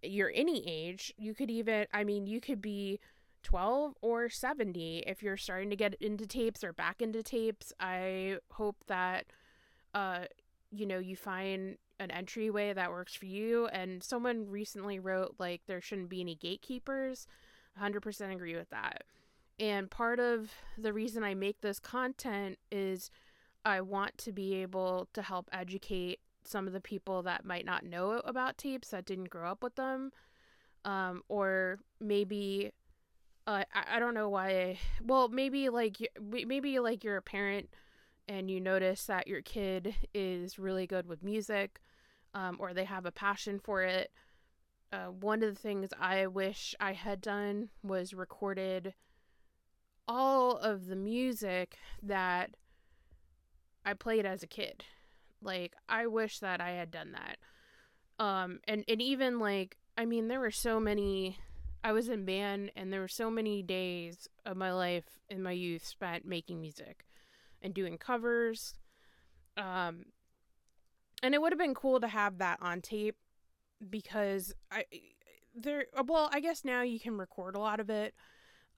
you're 0.00 0.30
any 0.32 0.64
age, 0.64 1.12
you 1.16 1.34
could 1.34 1.50
even, 1.50 1.86
I 1.92 2.04
mean, 2.04 2.28
you 2.28 2.40
could 2.40 2.62
be 2.62 3.00
12 3.42 3.94
or 4.00 4.28
70 4.28 5.04
if 5.06 5.22
you're 5.22 5.36
starting 5.36 5.70
to 5.70 5.76
get 5.76 5.94
into 5.94 6.26
tapes 6.26 6.62
or 6.62 6.72
back 6.72 7.02
into 7.02 7.22
tapes. 7.22 7.72
I 7.80 8.38
hope 8.52 8.76
that, 8.86 9.26
uh, 9.94 10.24
you 10.70 10.86
know, 10.86 10.98
you 10.98 11.16
find 11.16 11.76
an 12.00 12.10
entryway 12.10 12.72
that 12.72 12.90
works 12.90 13.14
for 13.14 13.26
you. 13.26 13.66
And 13.68 14.02
someone 14.02 14.48
recently 14.48 14.98
wrote, 14.98 15.36
like, 15.38 15.62
there 15.66 15.80
shouldn't 15.80 16.08
be 16.08 16.20
any 16.20 16.34
gatekeepers. 16.34 17.26
100% 17.80 18.32
agree 18.32 18.56
with 18.56 18.70
that. 18.70 19.04
And 19.58 19.90
part 19.90 20.18
of 20.18 20.50
the 20.76 20.92
reason 20.92 21.22
I 21.22 21.34
make 21.34 21.60
this 21.60 21.78
content 21.78 22.58
is 22.70 23.10
I 23.64 23.80
want 23.80 24.18
to 24.18 24.32
be 24.32 24.54
able 24.56 25.08
to 25.12 25.22
help 25.22 25.48
educate 25.52 26.20
some 26.44 26.66
of 26.66 26.72
the 26.72 26.80
people 26.80 27.22
that 27.22 27.44
might 27.44 27.64
not 27.64 27.84
know 27.84 28.20
about 28.24 28.58
tapes 28.58 28.88
that 28.88 29.06
didn't 29.06 29.30
grow 29.30 29.50
up 29.50 29.62
with 29.62 29.76
them. 29.76 30.10
Um, 30.84 31.22
or 31.28 31.78
maybe 32.00 32.72
uh, 33.46 33.64
I, 33.74 33.96
I 33.96 33.98
don't 33.98 34.14
know 34.14 34.28
why 34.28 34.78
well 35.02 35.28
maybe 35.28 35.68
like 35.68 35.96
maybe 36.20 36.78
like 36.78 37.04
you're 37.04 37.16
a 37.16 37.22
parent 37.22 37.68
and 38.28 38.50
you 38.50 38.60
notice 38.60 39.06
that 39.06 39.26
your 39.26 39.42
kid 39.42 39.94
is 40.14 40.58
really 40.58 40.86
good 40.86 41.06
with 41.06 41.24
music 41.24 41.80
um, 42.34 42.56
or 42.58 42.72
they 42.72 42.84
have 42.84 43.04
a 43.04 43.12
passion 43.12 43.58
for 43.58 43.82
it. 43.82 44.10
Uh, 44.92 45.06
one 45.06 45.42
of 45.42 45.54
the 45.54 45.60
things 45.60 45.90
I 45.98 46.26
wish 46.26 46.74
I 46.78 46.92
had 46.92 47.20
done 47.20 47.70
was 47.82 48.14
recorded 48.14 48.94
all 50.06 50.56
of 50.56 50.86
the 50.86 50.96
music 50.96 51.76
that 52.02 52.50
I 53.84 53.94
played 53.94 54.26
as 54.26 54.42
a 54.42 54.46
kid. 54.46 54.84
Like 55.40 55.74
I 55.88 56.06
wish 56.06 56.38
that 56.40 56.60
I 56.60 56.70
had 56.72 56.90
done 56.90 57.12
that. 57.12 57.38
Um 58.22 58.60
and 58.68 58.84
and 58.86 59.00
even 59.02 59.38
like 59.38 59.76
I 59.96 60.04
mean 60.04 60.28
there 60.28 60.40
were 60.40 60.50
so 60.50 60.78
many 60.78 61.38
I 61.84 61.92
was 61.92 62.08
in 62.08 62.24
band 62.24 62.70
and 62.76 62.92
there 62.92 63.00
were 63.00 63.08
so 63.08 63.30
many 63.30 63.62
days 63.62 64.28
of 64.46 64.56
my 64.56 64.72
life 64.72 65.18
in 65.28 65.42
my 65.42 65.52
youth 65.52 65.84
spent 65.84 66.24
making 66.24 66.60
music 66.60 67.04
and 67.60 67.74
doing 67.74 67.98
covers. 67.98 68.74
Um 69.56 70.06
and 71.22 71.34
it 71.34 71.40
would 71.40 71.52
have 71.52 71.58
been 71.58 71.74
cool 71.74 72.00
to 72.00 72.08
have 72.08 72.38
that 72.38 72.58
on 72.60 72.80
tape 72.80 73.16
because 73.90 74.52
I 74.70 74.84
there 75.54 75.86
well 76.06 76.28
i 76.32 76.40
guess 76.40 76.64
now 76.64 76.82
you 76.82 76.98
can 76.98 77.18
record 77.18 77.54
a 77.54 77.60
lot 77.60 77.80
of 77.80 77.90
it 77.90 78.14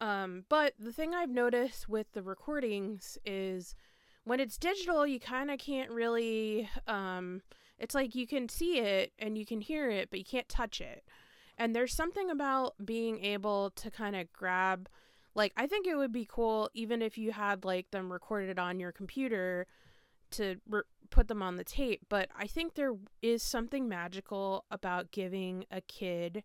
um 0.01 0.45
but 0.49 0.75
the 0.79 0.93
thing 0.93 1.15
i've 1.15 1.31
noticed 1.31 1.89
with 1.89 2.13
the 2.13 2.23
recordings 2.23 3.17
is 3.25 3.75
when 4.25 4.41
it's 4.41 4.59
digital 4.59 5.07
you 5.07 5.21
kind 5.21 5.51
of 5.51 5.59
can't 5.59 5.91
really 5.91 6.69
um 6.87 7.43
it's 7.79 7.95
like 7.95 8.15
you 8.15 8.27
can 8.27 8.49
see 8.49 8.79
it 8.79 9.13
and 9.19 9.39
you 9.39 9.47
can 9.47 9.61
hear 9.61 9.91
it 9.91 10.11
but 10.11 10.19
you 10.19 10.25
can't 10.25 10.49
touch 10.49 10.81
it 10.81 11.05
and 11.59 11.75
there's 11.75 11.95
something 11.95 12.31
about 12.31 12.75
being 12.85 13.25
able 13.25 13.71
to 13.71 13.91
kind 13.91 14.17
of 14.17 14.33
grab 14.33 14.89
like 15.35 15.53
i 15.57 15.67
think 15.67 15.87
it 15.87 15.97
would 15.97 16.13
be 16.13 16.27
cool 16.29 16.71
even 16.75 17.03
if 17.03 17.17
you 17.19 17.33
had 17.33 17.65
like 17.65 17.91
them 17.91 18.13
recorded 18.13 18.59
on 18.59 18.81
your 18.81 18.93
computer 18.93 19.67
to 20.35 20.57
re- 20.69 20.83
put 21.11 21.29
them 21.29 21.43
on 21.43 21.57
the 21.57 21.65
tape, 21.65 22.03
but 22.09 22.29
I 22.37 22.47
think 22.47 22.75
there 22.75 22.95
is 23.23 23.43
something 23.43 23.89
magical 23.89 24.65
about 24.71 25.13
giving 25.13 25.65
a 25.71 25.81
kid 25.81 26.43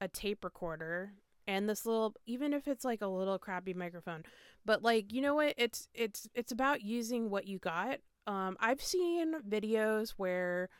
a 0.00 0.08
tape 0.08 0.44
recorder 0.44 1.12
and 1.46 1.68
this 1.68 1.84
little 1.84 2.14
even 2.26 2.54
if 2.54 2.66
it's 2.66 2.84
like 2.84 3.02
a 3.02 3.06
little 3.06 3.38
crappy 3.38 3.74
microphone. 3.74 4.24
But 4.64 4.82
like, 4.82 5.12
you 5.12 5.20
know 5.20 5.34
what? 5.34 5.54
It's 5.58 5.88
it's 5.94 6.28
it's 6.34 6.52
about 6.52 6.82
using 6.82 7.28
what 7.28 7.46
you 7.46 7.58
got. 7.58 7.98
Um 8.26 8.56
I've 8.60 8.82
seen 8.82 9.34
videos 9.42 10.14
where 10.16 10.70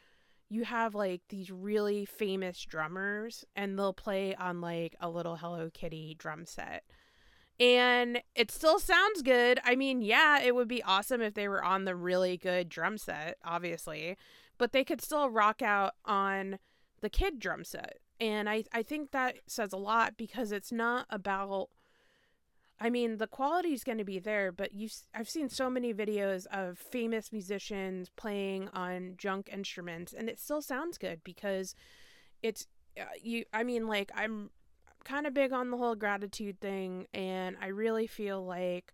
you 0.51 0.65
have 0.65 0.95
like 0.95 1.23
these 1.31 1.51
really 1.51 2.05
famous 2.05 2.61
drummers 2.63 3.45
and 3.57 3.79
they'll 3.79 3.95
play 3.95 4.35
on 4.35 4.61
like 4.61 4.95
a 5.01 5.09
little 5.09 5.37
Hello 5.37 5.71
Kitty 5.73 6.15
drum 6.19 6.45
set 6.45 6.83
and 7.61 8.23
it 8.35 8.51
still 8.51 8.79
sounds 8.79 9.21
good. 9.21 9.61
I 9.63 9.77
mean, 9.77 10.01
yeah, 10.01 10.41
it 10.41 10.55
would 10.55 10.67
be 10.67 10.83
awesome 10.83 11.21
if 11.21 11.35
they 11.35 11.47
were 11.47 11.63
on 11.63 11.85
the 11.85 11.95
really 11.95 12.39
good 12.39 12.71
drum 12.71 12.97
set, 12.97 13.37
obviously, 13.45 14.17
but 14.57 14.73
they 14.73 14.83
could 14.83 15.03
still 15.03 15.29
rock 15.29 15.61
out 15.61 15.93
on 16.07 16.59
the 17.03 17.11
kid 17.11 17.39
drum 17.39 17.65
set. 17.65 17.99
And 18.19 18.49
I, 18.49 18.65
I 18.73 18.83
think 18.83 19.11
that 19.11 19.37
says 19.47 19.75
a 19.75 19.79
lot 19.79 20.17
because 20.17 20.53
it's 20.53 20.73
not 20.73 21.07
about 21.11 21.69
I 22.81 22.89
mean, 22.89 23.19
the 23.19 23.27
quality 23.27 23.75
is 23.75 23.85
going 23.85 23.99
to 23.99 24.05
be 24.05 24.19
there, 24.19 24.53
but 24.53 24.73
you 24.73 24.89
I've 25.15 25.29
seen 25.29 25.49
so 25.49 25.69
many 25.69 25.93
videos 25.93 26.47
of 26.47 26.79
famous 26.79 27.31
musicians 27.31 28.09
playing 28.17 28.69
on 28.73 29.15
junk 29.19 29.51
instruments 29.53 30.15
and 30.17 30.29
it 30.29 30.41
still 30.41 30.63
sounds 30.63 30.97
good 30.97 31.21
because 31.23 31.75
it's 32.43 32.67
uh, 32.99 33.05
you 33.21 33.45
I 33.53 33.65
mean 33.65 33.87
like 33.87 34.11
I'm 34.15 34.51
kind 35.05 35.27
of 35.27 35.35
big 35.35 35.53
on 35.53 35.71
the 35.71 35.77
whole 35.77 35.95
gratitude 35.95 36.61
thing, 36.61 37.07
and 37.13 37.57
I 37.61 37.69
really 37.69 38.07
feel 38.07 38.45
like 38.45 38.93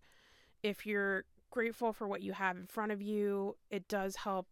if 0.63 0.85
you're 0.85 1.25
grateful 1.51 1.93
for 1.93 2.07
what 2.07 2.21
you 2.21 2.33
have 2.33 2.57
in 2.57 2.67
front 2.67 2.91
of 2.91 3.01
you, 3.01 3.55
it 3.69 3.87
does 3.87 4.17
help 4.17 4.47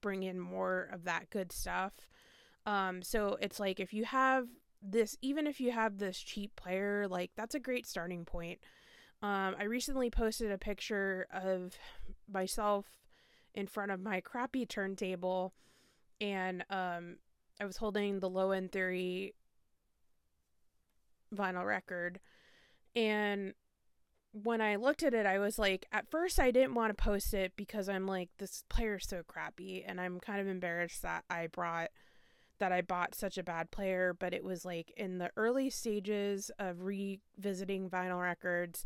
bring 0.00 0.22
in 0.22 0.38
more 0.38 0.88
of 0.92 1.04
that 1.04 1.30
good 1.30 1.52
stuff. 1.52 1.92
Um, 2.66 3.02
so 3.02 3.36
it's 3.40 3.60
like 3.60 3.80
if 3.80 3.92
you 3.92 4.04
have 4.04 4.46
this, 4.82 5.16
even 5.22 5.46
if 5.46 5.60
you 5.60 5.72
have 5.72 5.98
this 5.98 6.18
cheap 6.18 6.56
player, 6.56 7.06
like 7.08 7.30
that's 7.36 7.54
a 7.54 7.60
great 7.60 7.86
starting 7.86 8.24
point. 8.24 8.60
Um, 9.22 9.54
I 9.58 9.64
recently 9.64 10.10
posted 10.10 10.50
a 10.50 10.58
picture 10.58 11.26
of 11.32 11.76
myself 12.32 12.86
in 13.54 13.66
front 13.66 13.90
of 13.90 14.00
my 14.00 14.20
crappy 14.20 14.64
turntable, 14.64 15.52
and 16.20 16.64
um, 16.70 17.16
I 17.60 17.66
was 17.66 17.76
holding 17.76 18.20
the 18.20 18.30
low 18.30 18.52
end 18.52 18.72
theory 18.72 19.34
vinyl 21.34 21.66
record. 21.66 22.20
And 22.96 23.54
when 24.32 24.60
I 24.60 24.76
looked 24.76 25.02
at 25.02 25.14
it, 25.14 25.26
I 25.26 25.38
was 25.38 25.58
like, 25.58 25.86
at 25.92 26.10
first, 26.10 26.38
I 26.38 26.50
didn't 26.50 26.74
want 26.74 26.96
to 26.96 27.02
post 27.02 27.34
it 27.34 27.52
because 27.56 27.88
I'm 27.88 28.06
like, 28.06 28.30
this 28.38 28.64
player's 28.68 29.08
so 29.08 29.22
crappy. 29.26 29.84
And 29.86 30.00
I'm 30.00 30.20
kind 30.20 30.40
of 30.40 30.46
embarrassed 30.46 31.02
that 31.02 31.24
I 31.28 31.48
brought, 31.48 31.90
that 32.58 32.72
I 32.72 32.80
bought 32.80 33.14
such 33.14 33.38
a 33.38 33.42
bad 33.42 33.70
player. 33.70 34.14
But 34.18 34.32
it 34.32 34.44
was 34.44 34.64
like 34.64 34.92
in 34.96 35.18
the 35.18 35.30
early 35.36 35.70
stages 35.70 36.50
of 36.58 36.82
revisiting 36.82 37.90
vinyl 37.90 38.22
records. 38.22 38.84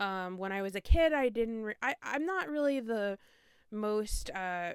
Um, 0.00 0.38
when 0.38 0.52
I 0.52 0.62
was 0.62 0.74
a 0.74 0.80
kid, 0.80 1.12
I 1.12 1.28
didn't, 1.28 1.62
re- 1.62 1.74
I, 1.82 1.94
I'm 2.02 2.24
not 2.24 2.48
really 2.48 2.80
the 2.80 3.18
most, 3.70 4.30
uh, 4.30 4.74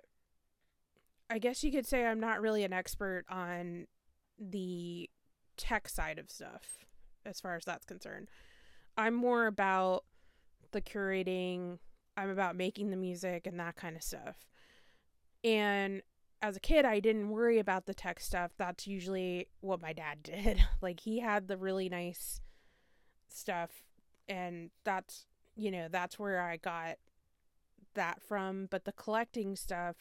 I 1.30 1.40
guess 1.40 1.64
you 1.64 1.72
could 1.72 1.88
say 1.88 2.06
I'm 2.06 2.20
not 2.20 2.42
really 2.42 2.64
an 2.64 2.74
expert 2.74 3.24
on 3.30 3.88
the 4.38 5.10
tech 5.56 5.88
side 5.88 6.20
of 6.20 6.30
stuff 6.30 6.86
as 7.26 7.40
far 7.40 7.56
as 7.56 7.64
that's 7.66 7.86
concerned. 7.86 8.28
I'm 8.98 9.14
more 9.14 9.48
about 9.48 10.04
the 10.72 10.82
curating, 10.82 11.80
I'm 12.18 12.30
about 12.30 12.56
making 12.56 12.90
the 12.90 12.98
music 12.98 13.48
and 13.48 13.60
that 13.60 13.76
kind 13.76 13.96
of 13.96 14.04
stuff. 14.04 14.46
And 15.44 16.02
as 16.42 16.58
a 16.58 16.60
kid, 16.60 16.86
I 16.86 17.00
didn't 17.00 17.30
worry 17.30 17.58
about 17.60 17.86
the 17.86 17.94
tech 17.94 18.20
stuff. 18.20 18.52
That's 18.58 18.86
usually 18.86 19.48
what 19.62 19.82
my 19.82 19.94
dad 19.94 20.20
did. 20.24 20.64
like, 20.82 21.00
he 21.00 21.20
had 21.20 21.48
the 21.48 21.58
really 21.58 21.90
nice 21.90 22.42
stuff, 23.30 23.70
and 24.28 24.70
that's, 24.84 25.26
you 25.56 25.72
know, 25.72 25.88
that's 25.90 26.18
where 26.18 26.42
I 26.42 26.58
got 26.58 26.98
that 27.94 28.22
from. 28.22 28.68
But 28.70 28.86
the 28.86 28.92
collecting 28.92 29.56
stuff, 29.56 29.96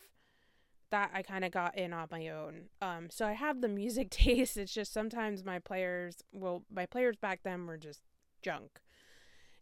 that 0.92 1.10
I 1.14 1.22
kind 1.22 1.42
of 1.42 1.50
got 1.50 1.76
in 1.76 1.92
on 1.94 2.06
my 2.10 2.28
own. 2.28 2.64
Um, 2.82 3.08
so 3.10 3.26
I 3.26 3.32
have 3.32 3.62
the 3.62 3.68
music 3.68 4.10
taste. 4.10 4.56
It's 4.56 4.72
just 4.72 4.92
sometimes 4.92 5.42
my 5.42 5.58
players, 5.58 6.18
well, 6.32 6.62
my 6.72 6.86
players 6.86 7.16
back 7.16 7.40
then 7.42 7.66
were 7.66 7.78
just 7.78 8.02
junk. 8.42 8.78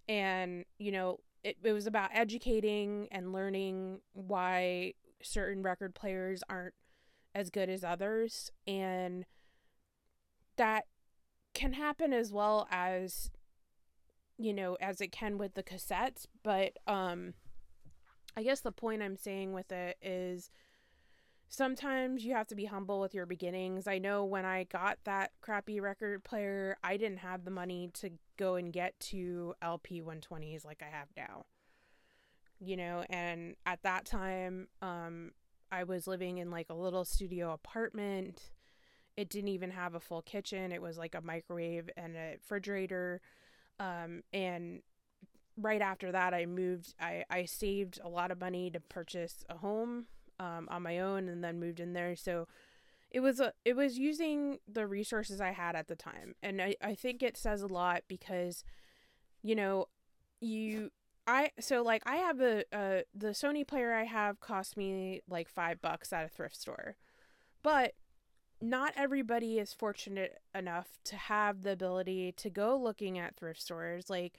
And, 0.09 0.65
you 0.79 0.91
know, 0.91 1.21
it, 1.45 1.57
it 1.63 1.73
was 1.73 1.87
about 1.87 2.11
educating 2.13 3.07
and 3.13 3.33
learning 3.33 4.01
why 4.13 4.95
certain 5.23 5.63
record 5.63 5.95
players 5.95 6.43
aren't 6.51 6.75
as 7.33 7.49
good 7.49 7.71
as 7.71 7.85
others. 7.85 8.51
And 8.67 9.25
that 10.57 10.87
can 11.55 11.75
happen 11.75 12.13
as 12.13 12.33
well 12.33 12.67
as, 12.73 13.31
you 14.41 14.53
know, 14.53 14.77
as 14.81 15.01
it 15.01 15.13
can 15.13 15.39
with 15.39 15.55
the 15.55 15.63
cassettes. 15.63 16.27
But, 16.43 16.79
um, 16.87 17.35
I 18.37 18.43
guess 18.43 18.61
the 18.61 18.73
point 18.73 19.03
I'm 19.03 19.17
saying 19.17 19.53
with 19.53 19.73
it 19.73 19.97
is, 20.03 20.51
sometimes 21.49 22.25
you 22.25 22.35
have 22.35 22.47
to 22.49 22.55
be 22.55 22.65
humble 22.65 23.01
with 23.01 23.13
your 23.13 23.27
beginnings. 23.27 23.87
I 23.87 23.99
know 23.99 24.25
when 24.25 24.45
I 24.45 24.65
got 24.65 24.99
that 25.05 25.33
crappy 25.41 25.81
record 25.81 26.23
player, 26.23 26.77
I 26.83 26.97
didn't 26.97 27.19
have 27.19 27.45
the 27.45 27.51
money 27.51 27.91
two 27.93 28.13
go 28.37 28.55
and 28.55 28.73
get 28.73 28.99
to 29.01 29.55
LP 29.61 30.01
120s 30.01 30.65
like 30.65 30.83
I 30.83 30.97
have 30.97 31.09
now. 31.17 31.45
You 32.61 32.77
know, 32.77 33.05
and 33.11 33.57
at 33.67 33.83
that 33.83 34.05
time, 34.05 34.69
um, 34.81 35.33
I 35.73 35.85
was 35.85 36.07
living 36.07 36.39
in 36.39 36.51
like 36.51 36.67
a 36.71 36.75
little 36.75 37.05
studio 37.05 37.53
apartment 37.53 38.51
it 39.21 39.29
didn't 39.29 39.49
even 39.49 39.71
have 39.71 39.95
a 39.95 40.01
full 40.01 40.23
kitchen. 40.23 40.73
It 40.73 40.81
was 40.81 40.97
like 40.97 41.15
a 41.15 41.21
microwave 41.21 41.91
and 41.95 42.17
a 42.17 42.37
refrigerator. 42.41 43.21
Um, 43.81 44.23
and 44.33 44.83
right 45.57 45.81
after 45.81 46.13
that, 46.13 46.35
I 46.35 46.47
moved. 46.47 46.95
I 47.01 47.25
I 47.31 47.47
saved 47.47 47.99
a 48.05 48.09
lot 48.09 48.31
of 48.31 48.39
money 48.39 48.71
to 48.71 48.79
purchase 48.79 49.45
a 49.49 49.57
home 49.57 50.07
um, 50.39 50.69
on 50.71 50.83
my 50.83 51.01
own, 51.01 51.29
and 51.29 51.43
then 51.43 51.59
moved 51.59 51.81
in 51.81 51.95
there. 51.95 52.15
So 52.15 52.47
it 53.11 53.21
was 53.21 53.41
a 53.41 53.53
it 53.65 53.75
was 53.75 53.99
using 53.99 54.59
the 54.71 54.87
resources 54.87 55.41
I 55.41 55.51
had 55.53 55.75
at 55.75 55.89
the 55.89 55.97
time, 55.97 56.35
and 56.43 56.63
I 56.63 56.77
I 56.81 56.95
think 56.95 57.23
it 57.23 57.37
says 57.37 57.63
a 57.63 57.67
lot 57.67 58.03
because, 58.07 58.63
you 59.43 59.55
know, 59.55 59.87
you 60.41 60.91
I 61.27 61.51
so 61.59 61.83
like 61.83 62.03
I 62.07 62.17
have 62.17 62.41
a, 62.41 62.65
a 62.73 63.05
the 63.15 63.29
Sony 63.29 63.67
player 63.67 63.95
I 63.95 64.05
have 64.05 64.41
cost 64.41 64.77
me 64.77 65.23
like 65.29 65.49
five 65.49 65.81
bucks 65.81 66.13
at 66.13 66.27
a 66.27 66.29
thrift 66.29 66.61
store, 66.61 66.97
but 67.63 67.95
not 68.61 68.93
everybody 68.97 69.59
is 69.59 69.73
fortunate 69.73 70.39
enough 70.55 70.89
to 71.05 71.17
have 71.17 71.63
the 71.63 71.73
ability 71.73 72.33
to 72.33 72.51
go 72.51 72.77
looking 72.77 73.19
at 73.19 73.37
thrift 73.37 73.61
stores. 73.63 74.11
Like 74.11 74.39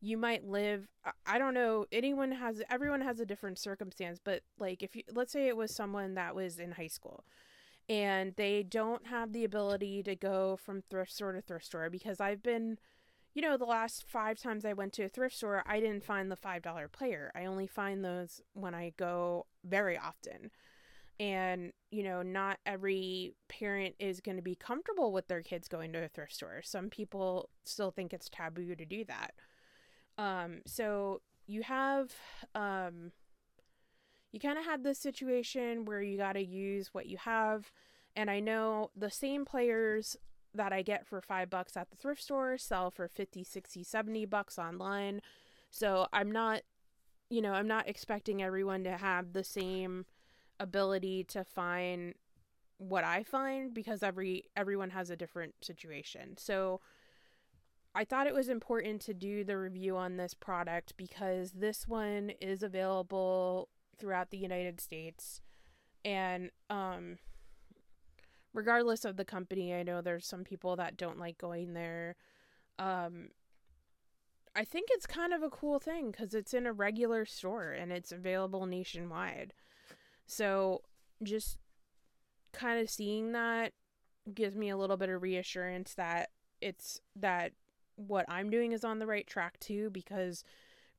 you 0.00 0.18
might 0.18 0.46
live 0.46 0.88
I 1.26 1.38
don't 1.38 1.54
know, 1.54 1.86
anyone 1.92 2.32
has 2.32 2.62
everyone 2.70 3.00
has 3.00 3.20
a 3.20 3.26
different 3.26 3.58
circumstance, 3.58 4.18
but 4.22 4.42
like 4.58 4.82
if 4.82 4.94
you 4.96 5.02
let's 5.12 5.32
say 5.32 5.48
it 5.48 5.56
was 5.56 5.74
someone 5.74 6.14
that 6.14 6.34
was 6.34 6.58
in 6.58 6.72
high 6.72 6.88
school 6.88 7.24
and 7.88 8.34
they 8.36 8.62
don't 8.62 9.06
have 9.06 9.32
the 9.32 9.44
ability 9.44 10.02
to 10.04 10.14
go 10.16 10.56
from 10.56 10.82
thrift 10.82 11.12
store 11.12 11.32
to 11.32 11.40
thrift 11.40 11.66
store 11.66 11.90
because 11.90 12.20
I've 12.20 12.42
been 12.42 12.78
you 13.34 13.40
know, 13.40 13.56
the 13.56 13.64
last 13.64 14.04
five 14.06 14.38
times 14.38 14.64
I 14.64 14.74
went 14.74 14.92
to 14.94 15.04
a 15.04 15.08
thrift 15.08 15.36
store, 15.36 15.62
I 15.66 15.80
didn't 15.80 16.04
find 16.04 16.30
the 16.30 16.36
$5 16.36 16.92
player. 16.92 17.32
I 17.34 17.46
only 17.46 17.66
find 17.66 18.04
those 18.04 18.42
when 18.52 18.74
I 18.74 18.92
go 18.98 19.46
very 19.64 19.96
often. 19.96 20.50
And, 21.22 21.72
you 21.92 22.02
know, 22.02 22.22
not 22.22 22.58
every 22.66 23.32
parent 23.48 23.94
is 24.00 24.20
going 24.20 24.38
to 24.38 24.42
be 24.42 24.56
comfortable 24.56 25.12
with 25.12 25.28
their 25.28 25.40
kids 25.40 25.68
going 25.68 25.92
to 25.92 26.02
a 26.02 26.08
thrift 26.08 26.34
store. 26.34 26.62
Some 26.64 26.90
people 26.90 27.48
still 27.64 27.92
think 27.92 28.12
it's 28.12 28.28
taboo 28.28 28.74
to 28.74 28.84
do 28.84 29.04
that. 29.04 29.34
Um, 30.18 30.62
so 30.66 31.20
you 31.46 31.62
have, 31.62 32.10
um, 32.56 33.12
you 34.32 34.40
kind 34.40 34.58
of 34.58 34.64
have 34.64 34.82
this 34.82 34.98
situation 34.98 35.84
where 35.84 36.02
you 36.02 36.18
got 36.18 36.32
to 36.32 36.44
use 36.44 36.92
what 36.92 37.06
you 37.06 37.18
have. 37.18 37.70
And 38.16 38.28
I 38.28 38.40
know 38.40 38.90
the 38.96 39.10
same 39.10 39.44
players 39.44 40.16
that 40.52 40.72
I 40.72 40.82
get 40.82 41.06
for 41.06 41.20
five 41.20 41.48
bucks 41.48 41.76
at 41.76 41.88
the 41.90 41.96
thrift 41.96 42.20
store 42.24 42.58
sell 42.58 42.90
for 42.90 43.06
50, 43.06 43.44
60, 43.44 43.84
70 43.84 44.24
bucks 44.26 44.58
online. 44.58 45.20
So 45.70 46.08
I'm 46.12 46.32
not, 46.32 46.62
you 47.30 47.40
know, 47.40 47.52
I'm 47.52 47.68
not 47.68 47.88
expecting 47.88 48.42
everyone 48.42 48.82
to 48.82 48.96
have 48.96 49.34
the 49.34 49.44
same 49.44 50.04
ability 50.62 51.24
to 51.24 51.44
find 51.44 52.14
what 52.78 53.04
I 53.04 53.22
find 53.22 53.72
because 53.74 54.02
every 54.02 54.44
everyone 54.56 54.90
has 54.90 55.10
a 55.10 55.16
different 55.16 55.54
situation. 55.60 56.36
So 56.38 56.80
I 57.94 58.04
thought 58.04 58.26
it 58.26 58.34
was 58.34 58.48
important 58.48 59.02
to 59.02 59.14
do 59.14 59.44
the 59.44 59.58
review 59.58 59.96
on 59.96 60.16
this 60.16 60.34
product 60.34 60.94
because 60.96 61.52
this 61.52 61.86
one 61.86 62.32
is 62.40 62.62
available 62.62 63.68
throughout 63.98 64.30
the 64.30 64.38
United 64.38 64.80
States 64.80 65.40
and 66.04 66.50
um 66.70 67.18
regardless 68.54 69.04
of 69.04 69.16
the 69.16 69.24
company, 69.24 69.74
I 69.74 69.82
know 69.82 70.00
there's 70.00 70.26
some 70.26 70.44
people 70.44 70.76
that 70.76 70.96
don't 70.96 71.18
like 71.18 71.38
going 71.38 71.72
there. 71.72 72.16
Um, 72.78 73.28
I 74.54 74.64
think 74.64 74.88
it's 74.90 75.06
kind 75.06 75.32
of 75.32 75.42
a 75.42 75.50
cool 75.50 75.78
thing 75.78 76.10
because 76.10 76.34
it's 76.34 76.52
in 76.52 76.66
a 76.66 76.72
regular 76.72 77.24
store 77.24 77.72
and 77.72 77.90
it's 77.90 78.12
available 78.12 78.66
nationwide. 78.66 79.54
So 80.26 80.82
just 81.22 81.58
kind 82.52 82.80
of 82.80 82.90
seeing 82.90 83.32
that 83.32 83.72
gives 84.32 84.56
me 84.56 84.70
a 84.70 84.76
little 84.76 84.96
bit 84.96 85.08
of 85.08 85.22
reassurance 85.22 85.94
that 85.94 86.30
it's 86.60 87.00
that 87.16 87.52
what 87.96 88.24
I'm 88.28 88.50
doing 88.50 88.72
is 88.72 88.84
on 88.84 88.98
the 88.98 89.06
right 89.06 89.26
track 89.26 89.58
too 89.58 89.90
because 89.90 90.44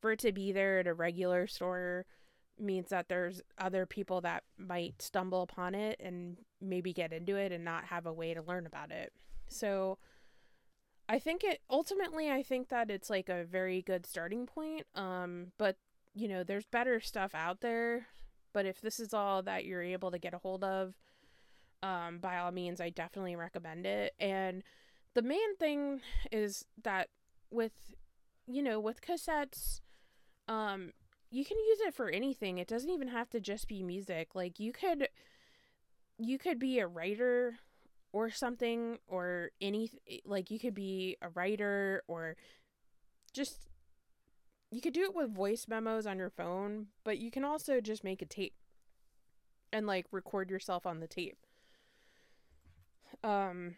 for 0.00 0.12
it 0.12 0.18
to 0.20 0.32
be 0.32 0.52
there 0.52 0.80
at 0.80 0.86
a 0.86 0.94
regular 0.94 1.46
store 1.46 2.04
means 2.58 2.90
that 2.90 3.08
there's 3.08 3.40
other 3.58 3.86
people 3.86 4.20
that 4.20 4.44
might 4.56 5.00
stumble 5.02 5.42
upon 5.42 5.74
it 5.74 5.98
and 6.00 6.36
maybe 6.60 6.92
get 6.92 7.12
into 7.12 7.36
it 7.36 7.50
and 7.52 7.64
not 7.64 7.84
have 7.86 8.06
a 8.06 8.12
way 8.12 8.34
to 8.34 8.42
learn 8.42 8.66
about 8.66 8.90
it. 8.92 9.12
So 9.48 9.98
I 11.08 11.18
think 11.18 11.42
it 11.42 11.60
ultimately 11.68 12.30
I 12.30 12.42
think 12.42 12.68
that 12.68 12.90
it's 12.90 13.10
like 13.10 13.28
a 13.28 13.44
very 13.44 13.82
good 13.82 14.06
starting 14.06 14.46
point. 14.46 14.86
Um 14.94 15.52
but 15.58 15.76
you 16.14 16.28
know, 16.28 16.44
there's 16.44 16.66
better 16.66 17.00
stuff 17.00 17.34
out 17.34 17.60
there, 17.60 18.06
but 18.54 18.64
if 18.64 18.80
this 18.80 18.98
is 18.98 19.12
all 19.12 19.42
that 19.42 19.66
you're 19.66 19.82
able 19.82 20.10
to 20.10 20.18
get 20.18 20.32
a 20.32 20.38
hold 20.38 20.64
of, 20.64 20.94
um 21.82 22.18
by 22.18 22.38
all 22.38 22.50
means 22.50 22.80
I 22.80 22.88
definitely 22.88 23.36
recommend 23.36 23.84
it. 23.84 24.14
And 24.18 24.62
the 25.14 25.22
main 25.22 25.56
thing 25.56 26.00
is 26.32 26.64
that 26.82 27.08
with 27.50 27.72
you 28.46 28.62
know, 28.62 28.80
with 28.80 29.02
cassettes 29.02 29.82
um 30.48 30.92
you 31.30 31.44
can 31.44 31.58
use 31.58 31.80
it 31.80 31.94
for 31.94 32.08
anything. 32.08 32.58
It 32.58 32.68
doesn't 32.68 32.90
even 32.90 33.08
have 33.08 33.28
to 33.30 33.40
just 33.40 33.68
be 33.68 33.82
music. 33.82 34.34
Like 34.34 34.58
you 34.58 34.72
could 34.72 35.08
you 36.18 36.38
could 36.38 36.58
be 36.58 36.78
a 36.78 36.86
writer 36.86 37.56
or 38.12 38.30
something 38.30 38.98
or 39.08 39.50
any 39.60 39.90
like 40.24 40.50
you 40.50 40.60
could 40.60 40.74
be 40.74 41.16
a 41.20 41.28
writer 41.30 42.02
or 42.06 42.36
just 43.32 43.58
you 44.74 44.80
could 44.80 44.92
do 44.92 45.04
it 45.04 45.14
with 45.14 45.34
voice 45.34 45.66
memos 45.68 46.06
on 46.06 46.18
your 46.18 46.30
phone, 46.30 46.88
but 47.04 47.18
you 47.18 47.30
can 47.30 47.44
also 47.44 47.80
just 47.80 48.02
make 48.02 48.20
a 48.20 48.26
tape 48.26 48.54
and 49.72 49.86
like 49.86 50.06
record 50.10 50.50
yourself 50.50 50.84
on 50.84 51.00
the 51.00 51.06
tape. 51.06 51.38
Um 53.22 53.76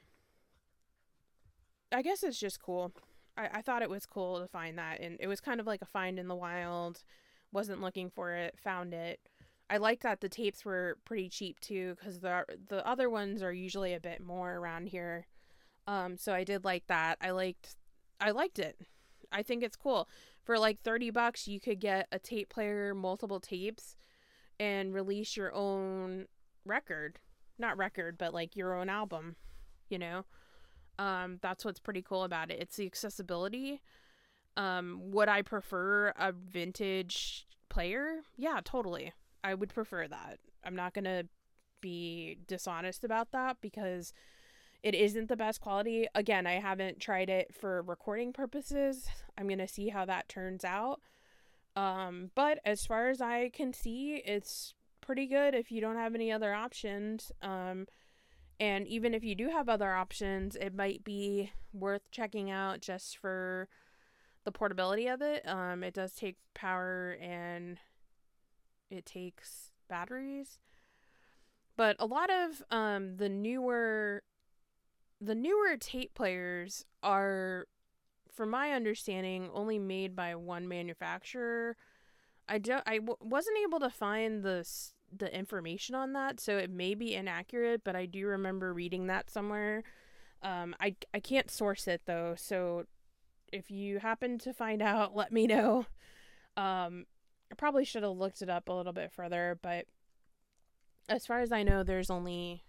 I 1.93 2.03
guess 2.03 2.23
it's 2.23 2.41
just 2.41 2.61
cool. 2.63 2.93
I, 3.37 3.49
I 3.55 3.63
thought 3.63 3.83
it 3.83 3.91
was 3.91 4.07
cool 4.07 4.41
to 4.41 4.49
find 4.49 4.79
that 4.79 5.01
and 5.01 5.19
it 5.21 5.27
was 5.27 5.41
kind 5.41 5.61
of 5.61 5.67
like 5.67 5.83
a 5.83 5.87
find 5.87 6.19
in 6.19 6.29
the 6.29 6.35
wild. 6.35 7.05
Wasn't 7.53 7.83
looking 7.83 8.09
for 8.11 8.33
it, 8.33 8.59
found 8.59 8.95
it. 8.95 9.21
I 9.69 9.77
like 9.77 10.01
that 10.01 10.21
the 10.21 10.29
tapes 10.29 10.65
were 10.65 10.97
pretty 11.05 11.29
cheap 11.29 11.61
too, 11.61 11.97
because 11.97 12.21
the 12.21 12.45
the 12.69 12.87
other 12.87 13.11
ones 13.11 13.43
are 13.43 13.53
usually 13.53 13.95
a 13.95 14.01
bit 14.01 14.23
more 14.23 14.55
around 14.55 14.89
here. 14.89 15.27
Um, 15.87 16.17
so 16.17 16.33
I 16.33 16.45
did 16.45 16.65
like 16.65 16.87
that. 16.87 17.19
I 17.21 17.31
liked, 17.31 17.77
I 18.21 18.31
liked 18.31 18.59
it. 18.59 18.77
I 19.31 19.43
think 19.43 19.63
it's 19.63 19.77
cool. 19.77 20.09
For 20.47 20.59
like 20.61 20.81
thirty 20.81 21.11
bucks, 21.11 21.49
you 21.49 21.59
could 21.61 21.81
get 21.81 22.07
a 22.13 22.21
tape 22.21 22.49
player, 22.51 22.95
multiple 22.95 23.41
tapes, 23.41 23.97
and 24.61 24.95
release 24.95 25.37
your 25.37 25.53
own 25.53 26.27
record. 26.65 27.19
Not 27.59 27.77
record, 27.77 28.17
but 28.17 28.33
like 28.33 28.55
your 28.55 28.79
own 28.79 28.89
album. 28.89 29.35
You 29.89 29.99
know, 29.99 30.25
um, 31.01 31.41
that's 31.43 31.65
what's 31.65 31.81
pretty 31.81 32.01
cool 32.01 32.23
about 32.23 32.53
it. 32.53 32.61
It's 32.61 32.77
the 32.77 32.87
accessibility. 32.87 33.83
Um, 34.57 35.01
would 35.11 35.29
I 35.29 35.43
prefer 35.43 36.13
a 36.17 36.33
vintage 36.33 37.47
player? 37.69 38.21
Yeah, 38.37 38.61
totally. 38.65 39.13
I 39.43 39.55
would 39.55 39.75
prefer 39.75 40.07
that. 40.07 40.39
I'm 40.65 40.77
not 40.77 40.95
to 41.05 41.27
be 41.81 42.39
dishonest 42.47 43.03
about 43.05 43.33
that 43.33 43.59
because 43.61 44.13
it 44.83 44.95
isn't 44.95 45.29
the 45.29 45.37
best 45.37 45.61
quality. 45.61 46.07
Again, 46.15 46.47
I 46.47 46.61
haven't 46.61 47.01
tried 47.01 47.29
it 47.29 47.55
for 47.55 47.83
recording 47.83 48.33
purposes. 48.33 49.09
I'm 49.37 49.47
going 49.47 49.59
to 49.59 49.69
see 49.69 49.89
how 49.89 50.05
that 50.05 50.29
turns 50.29 50.65
out. 50.65 51.01
Um, 51.75 52.31
but 52.35 52.61
as 52.65 52.87
far 52.87 53.09
as 53.09 53.21
I 53.21 53.51
can 53.51 53.73
see, 53.73 54.23
it's 54.25 54.75
pretty 55.01 55.27
good 55.27 55.55
if 55.55 55.71
you 55.71 55.81
don't 55.81 55.97
have 55.97 56.15
any 56.15 56.33
other 56.33 56.55
options. 56.55 57.31
Um, 57.43 57.87
and 58.59 58.87
even 58.89 59.13
if 59.13 59.23
you 59.23 59.35
do 59.35 59.51
have 59.51 59.69
other 59.69 59.93
options, 59.95 60.57
it 60.57 60.75
might 60.75 61.05
be 61.05 61.53
worth 61.73 62.11
checking 62.11 62.51
out 62.51 62.81
just 62.81 63.19
for 63.19 63.69
the 64.45 64.53
portability 64.53 65.09
of 65.09 65.21
it. 65.21 65.47
Um, 65.47 65.85
it 65.85 65.93
does 65.93 66.15
take 66.15 66.37
power 66.55 67.19
and 67.21 67.79
it 68.91 69.05
takes 69.05 69.73
batteries. 69.89 70.59
But 71.77 71.97
a 71.99 72.07
lot 72.07 72.31
of 72.31 72.63
um, 72.71 73.17
the 73.19 73.29
newer 73.29 74.23
the 75.21 75.35
newer 75.35 75.77
tape 75.79 76.15
players 76.15 76.85
are 77.03 77.67
from 78.35 78.51
my 78.51 78.73
understanding 78.73 79.49
only 79.53 79.79
made 79.79 80.15
by 80.15 80.35
one 80.35 80.69
manufacturer. 80.69 81.77
I 82.49 82.59
don't 82.59 82.83
I 82.87 82.99
w- 82.99 83.17
wasn't 83.21 83.59
able 83.63 83.81
to 83.81 83.91
find 83.91 84.43
the 84.43 84.67
the 85.17 85.35
information 85.37 85.95
on 85.95 86.13
that, 86.13 86.41
so 86.41 86.59
it 86.59 86.71
may 86.71 86.95
be 86.95 87.15
inaccurate, 87.15 87.83
but 87.85 87.97
I 87.97 88.07
do 88.07 88.27
remember 88.27 88.75
reading 88.75 89.07
that 89.07 89.31
somewhere. 89.31 89.83
Um, 90.43 90.75
I 90.81 90.97
I 91.15 91.21
can't 91.21 91.51
source 91.51 91.89
it 91.89 92.03
though, 92.07 92.35
so 92.37 92.85
if 93.53 93.71
you 93.71 93.99
happen 94.01 94.39
to 94.41 94.53
find 94.53 94.83
out, 94.83 95.17
let 95.17 95.33
me 95.33 95.47
know. 95.47 95.87
Um, 96.57 97.07
I 97.51 97.55
probably 97.57 97.85
should 97.85 98.03
have 98.03 98.17
looked 98.17 98.43
it 98.43 98.51
up 98.51 98.69
a 98.69 98.73
little 98.73 98.93
bit 98.93 99.13
further, 99.13 99.59
but 99.63 99.87
as 101.09 101.27
far 101.27 101.41
as 101.41 101.53
I 101.53 101.63
know, 101.63 101.83
there's 101.83 102.11
only 102.11 102.65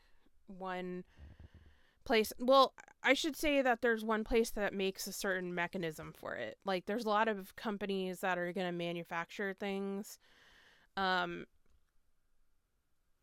one 0.47 1.03
place. 2.07 2.33
Well, 2.39 2.73
I 3.03 3.13
should 3.13 3.35
say 3.35 3.61
that 3.61 3.81
there's 3.81 4.03
one 4.03 4.23
place 4.23 4.49
that 4.51 4.73
makes 4.73 5.05
a 5.05 5.13
certain 5.13 5.53
mechanism 5.53 6.13
for 6.17 6.33
it. 6.35 6.57
Like 6.65 6.85
there's 6.85 7.05
a 7.05 7.09
lot 7.09 7.27
of 7.27 7.55
companies 7.55 8.21
that 8.21 8.37
are 8.37 8.51
going 8.53 8.65
to 8.67 8.71
manufacture 8.71 9.53
things. 9.53 10.17
Um 10.95 11.45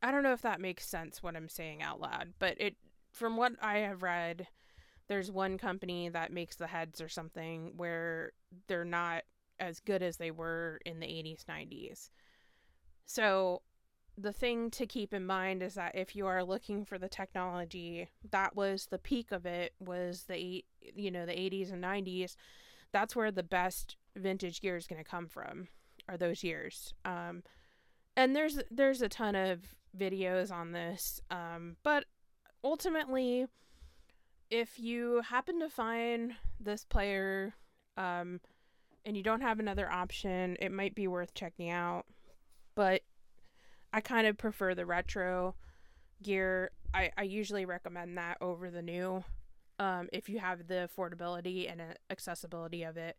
I 0.02 0.12
don't 0.12 0.22
know 0.22 0.34
if 0.34 0.42
that 0.42 0.60
makes 0.60 0.86
sense 0.86 1.22
what 1.22 1.34
I'm 1.34 1.48
saying 1.48 1.82
out 1.82 1.98
loud, 1.98 2.34
but 2.38 2.60
it 2.60 2.76
from 3.10 3.36
what 3.36 3.52
I 3.62 3.78
have 3.78 4.02
read, 4.02 4.46
there's 5.08 5.30
one 5.30 5.56
company 5.56 6.10
that 6.10 6.32
makes 6.32 6.56
the 6.56 6.66
heads 6.66 7.00
or 7.00 7.08
something 7.08 7.72
where 7.76 8.32
they're 8.66 8.84
not 8.84 9.22
as 9.58 9.80
good 9.80 10.02
as 10.02 10.18
they 10.18 10.30
were 10.30 10.80
in 10.84 11.00
the 11.00 11.06
80s, 11.06 11.44
90s. 11.48 12.10
So 13.06 13.62
the 14.16 14.32
thing 14.32 14.70
to 14.70 14.86
keep 14.86 15.12
in 15.12 15.26
mind 15.26 15.62
is 15.62 15.74
that 15.74 15.94
if 15.94 16.14
you 16.14 16.26
are 16.26 16.44
looking 16.44 16.84
for 16.84 16.98
the 16.98 17.08
technology, 17.08 18.08
that 18.30 18.54
was 18.54 18.86
the 18.86 18.98
peak 18.98 19.32
of 19.32 19.44
it 19.44 19.74
was 19.80 20.24
the 20.24 20.64
you 20.94 21.10
know 21.10 21.26
the 21.26 21.32
80s 21.32 21.72
and 21.72 21.82
90s. 21.82 22.36
That's 22.92 23.16
where 23.16 23.32
the 23.32 23.42
best 23.42 23.96
vintage 24.16 24.60
gear 24.60 24.76
is 24.76 24.86
going 24.86 25.02
to 25.02 25.08
come 25.08 25.26
from 25.26 25.68
are 26.08 26.16
those 26.16 26.44
years. 26.44 26.94
Um, 27.04 27.42
and 28.16 28.36
there's 28.36 28.60
there's 28.70 29.02
a 29.02 29.08
ton 29.08 29.34
of 29.34 29.60
videos 29.98 30.52
on 30.52 30.72
this, 30.72 31.20
um, 31.30 31.76
but 31.82 32.04
ultimately, 32.62 33.46
if 34.50 34.78
you 34.78 35.22
happen 35.28 35.58
to 35.60 35.68
find 35.68 36.34
this 36.60 36.84
player 36.84 37.54
um, 37.96 38.40
and 39.04 39.16
you 39.16 39.22
don't 39.24 39.40
have 39.40 39.58
another 39.58 39.90
option, 39.90 40.56
it 40.60 40.70
might 40.70 40.94
be 40.94 41.08
worth 41.08 41.34
checking 41.34 41.70
out. 41.70 42.06
But 42.76 43.02
I 43.94 44.00
kind 44.00 44.26
of 44.26 44.36
prefer 44.36 44.74
the 44.74 44.84
retro 44.84 45.54
gear. 46.20 46.72
I, 46.92 47.12
I 47.16 47.22
usually 47.22 47.64
recommend 47.64 48.18
that 48.18 48.38
over 48.40 48.68
the 48.68 48.82
new 48.82 49.22
um, 49.78 50.08
if 50.12 50.28
you 50.28 50.40
have 50.40 50.66
the 50.66 50.88
affordability 50.88 51.70
and 51.70 51.80
accessibility 52.10 52.82
of 52.82 52.96
it. 52.96 53.16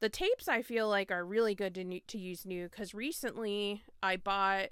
The 0.00 0.08
tapes 0.08 0.48
I 0.48 0.62
feel 0.62 0.88
like 0.88 1.12
are 1.12 1.24
really 1.24 1.54
good 1.54 1.74
to, 1.76 2.00
to 2.00 2.18
use 2.18 2.44
new 2.44 2.68
because 2.68 2.92
recently 2.92 3.82
I 4.02 4.16
bought 4.16 4.70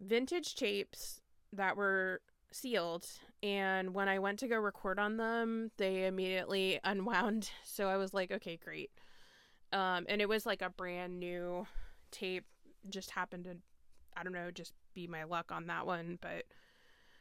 vintage 0.00 0.54
tapes 0.54 1.20
that 1.52 1.76
were 1.76 2.20
sealed 2.52 3.08
and 3.42 3.92
when 3.92 4.08
I 4.08 4.20
went 4.20 4.38
to 4.40 4.48
go 4.48 4.56
record 4.56 5.00
on 5.00 5.16
them, 5.16 5.72
they 5.78 6.06
immediately 6.06 6.78
unwound. 6.84 7.50
So 7.64 7.88
I 7.88 7.96
was 7.96 8.14
like, 8.14 8.30
okay, 8.30 8.56
great. 8.56 8.90
Um, 9.72 10.06
and 10.08 10.20
it 10.20 10.28
was 10.28 10.46
like 10.46 10.62
a 10.62 10.70
brand 10.70 11.18
new 11.18 11.66
tape, 12.12 12.44
just 12.88 13.10
happened 13.10 13.44
to 13.46 13.56
I 14.16 14.22
don't 14.22 14.32
know, 14.32 14.50
just 14.50 14.72
be 14.94 15.06
my 15.06 15.24
luck 15.24 15.52
on 15.52 15.66
that 15.66 15.86
one. 15.86 16.18
But 16.20 16.44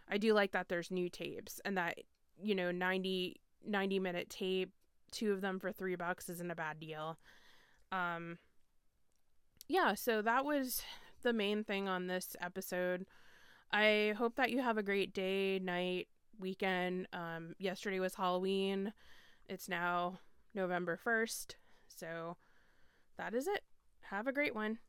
I 0.10 0.18
do 0.18 0.34
like 0.34 0.52
that 0.52 0.70
there's 0.70 0.92
new 0.92 1.10
tapes 1.10 1.60
and 1.66 1.78
that, 1.78 1.98
you 2.42 2.56
know, 2.56 2.72
90, 2.72 3.36
90 3.66 4.00
minute 4.00 4.30
tape, 4.30 4.72
two 5.12 5.32
of 5.32 5.42
them 5.42 5.60
for 5.60 5.72
three 5.72 5.96
bucks 5.96 6.30
isn't 6.30 6.52
a 6.52 6.56
bad 6.56 6.80
deal. 6.80 7.18
Um, 7.92 8.38
yeah, 9.68 9.96
so 9.96 10.22
that 10.22 10.46
was 10.46 10.82
the 11.24 11.34
main 11.34 11.64
thing 11.64 11.88
on 11.88 12.08
this 12.08 12.36
episode. 12.40 13.06
I 13.72 14.14
hope 14.18 14.36
that 14.36 14.52
you 14.52 14.62
have 14.62 14.78
a 14.78 14.84
great 14.84 15.14
day, 15.14 15.60
night, 15.60 16.08
weekend. 16.40 17.08
Um, 17.14 17.56
yesterday 17.58 18.00
was 18.00 18.16
Halloween. 18.16 18.94
It's 19.50 19.68
now 19.68 20.20
November 20.54 21.00
1st. 21.04 21.56
So 21.88 22.38
that 23.18 23.34
is 23.34 23.48
it. 23.48 23.62
Have 24.10 24.28
a 24.28 24.34
great 24.34 24.56
one. 24.56 24.80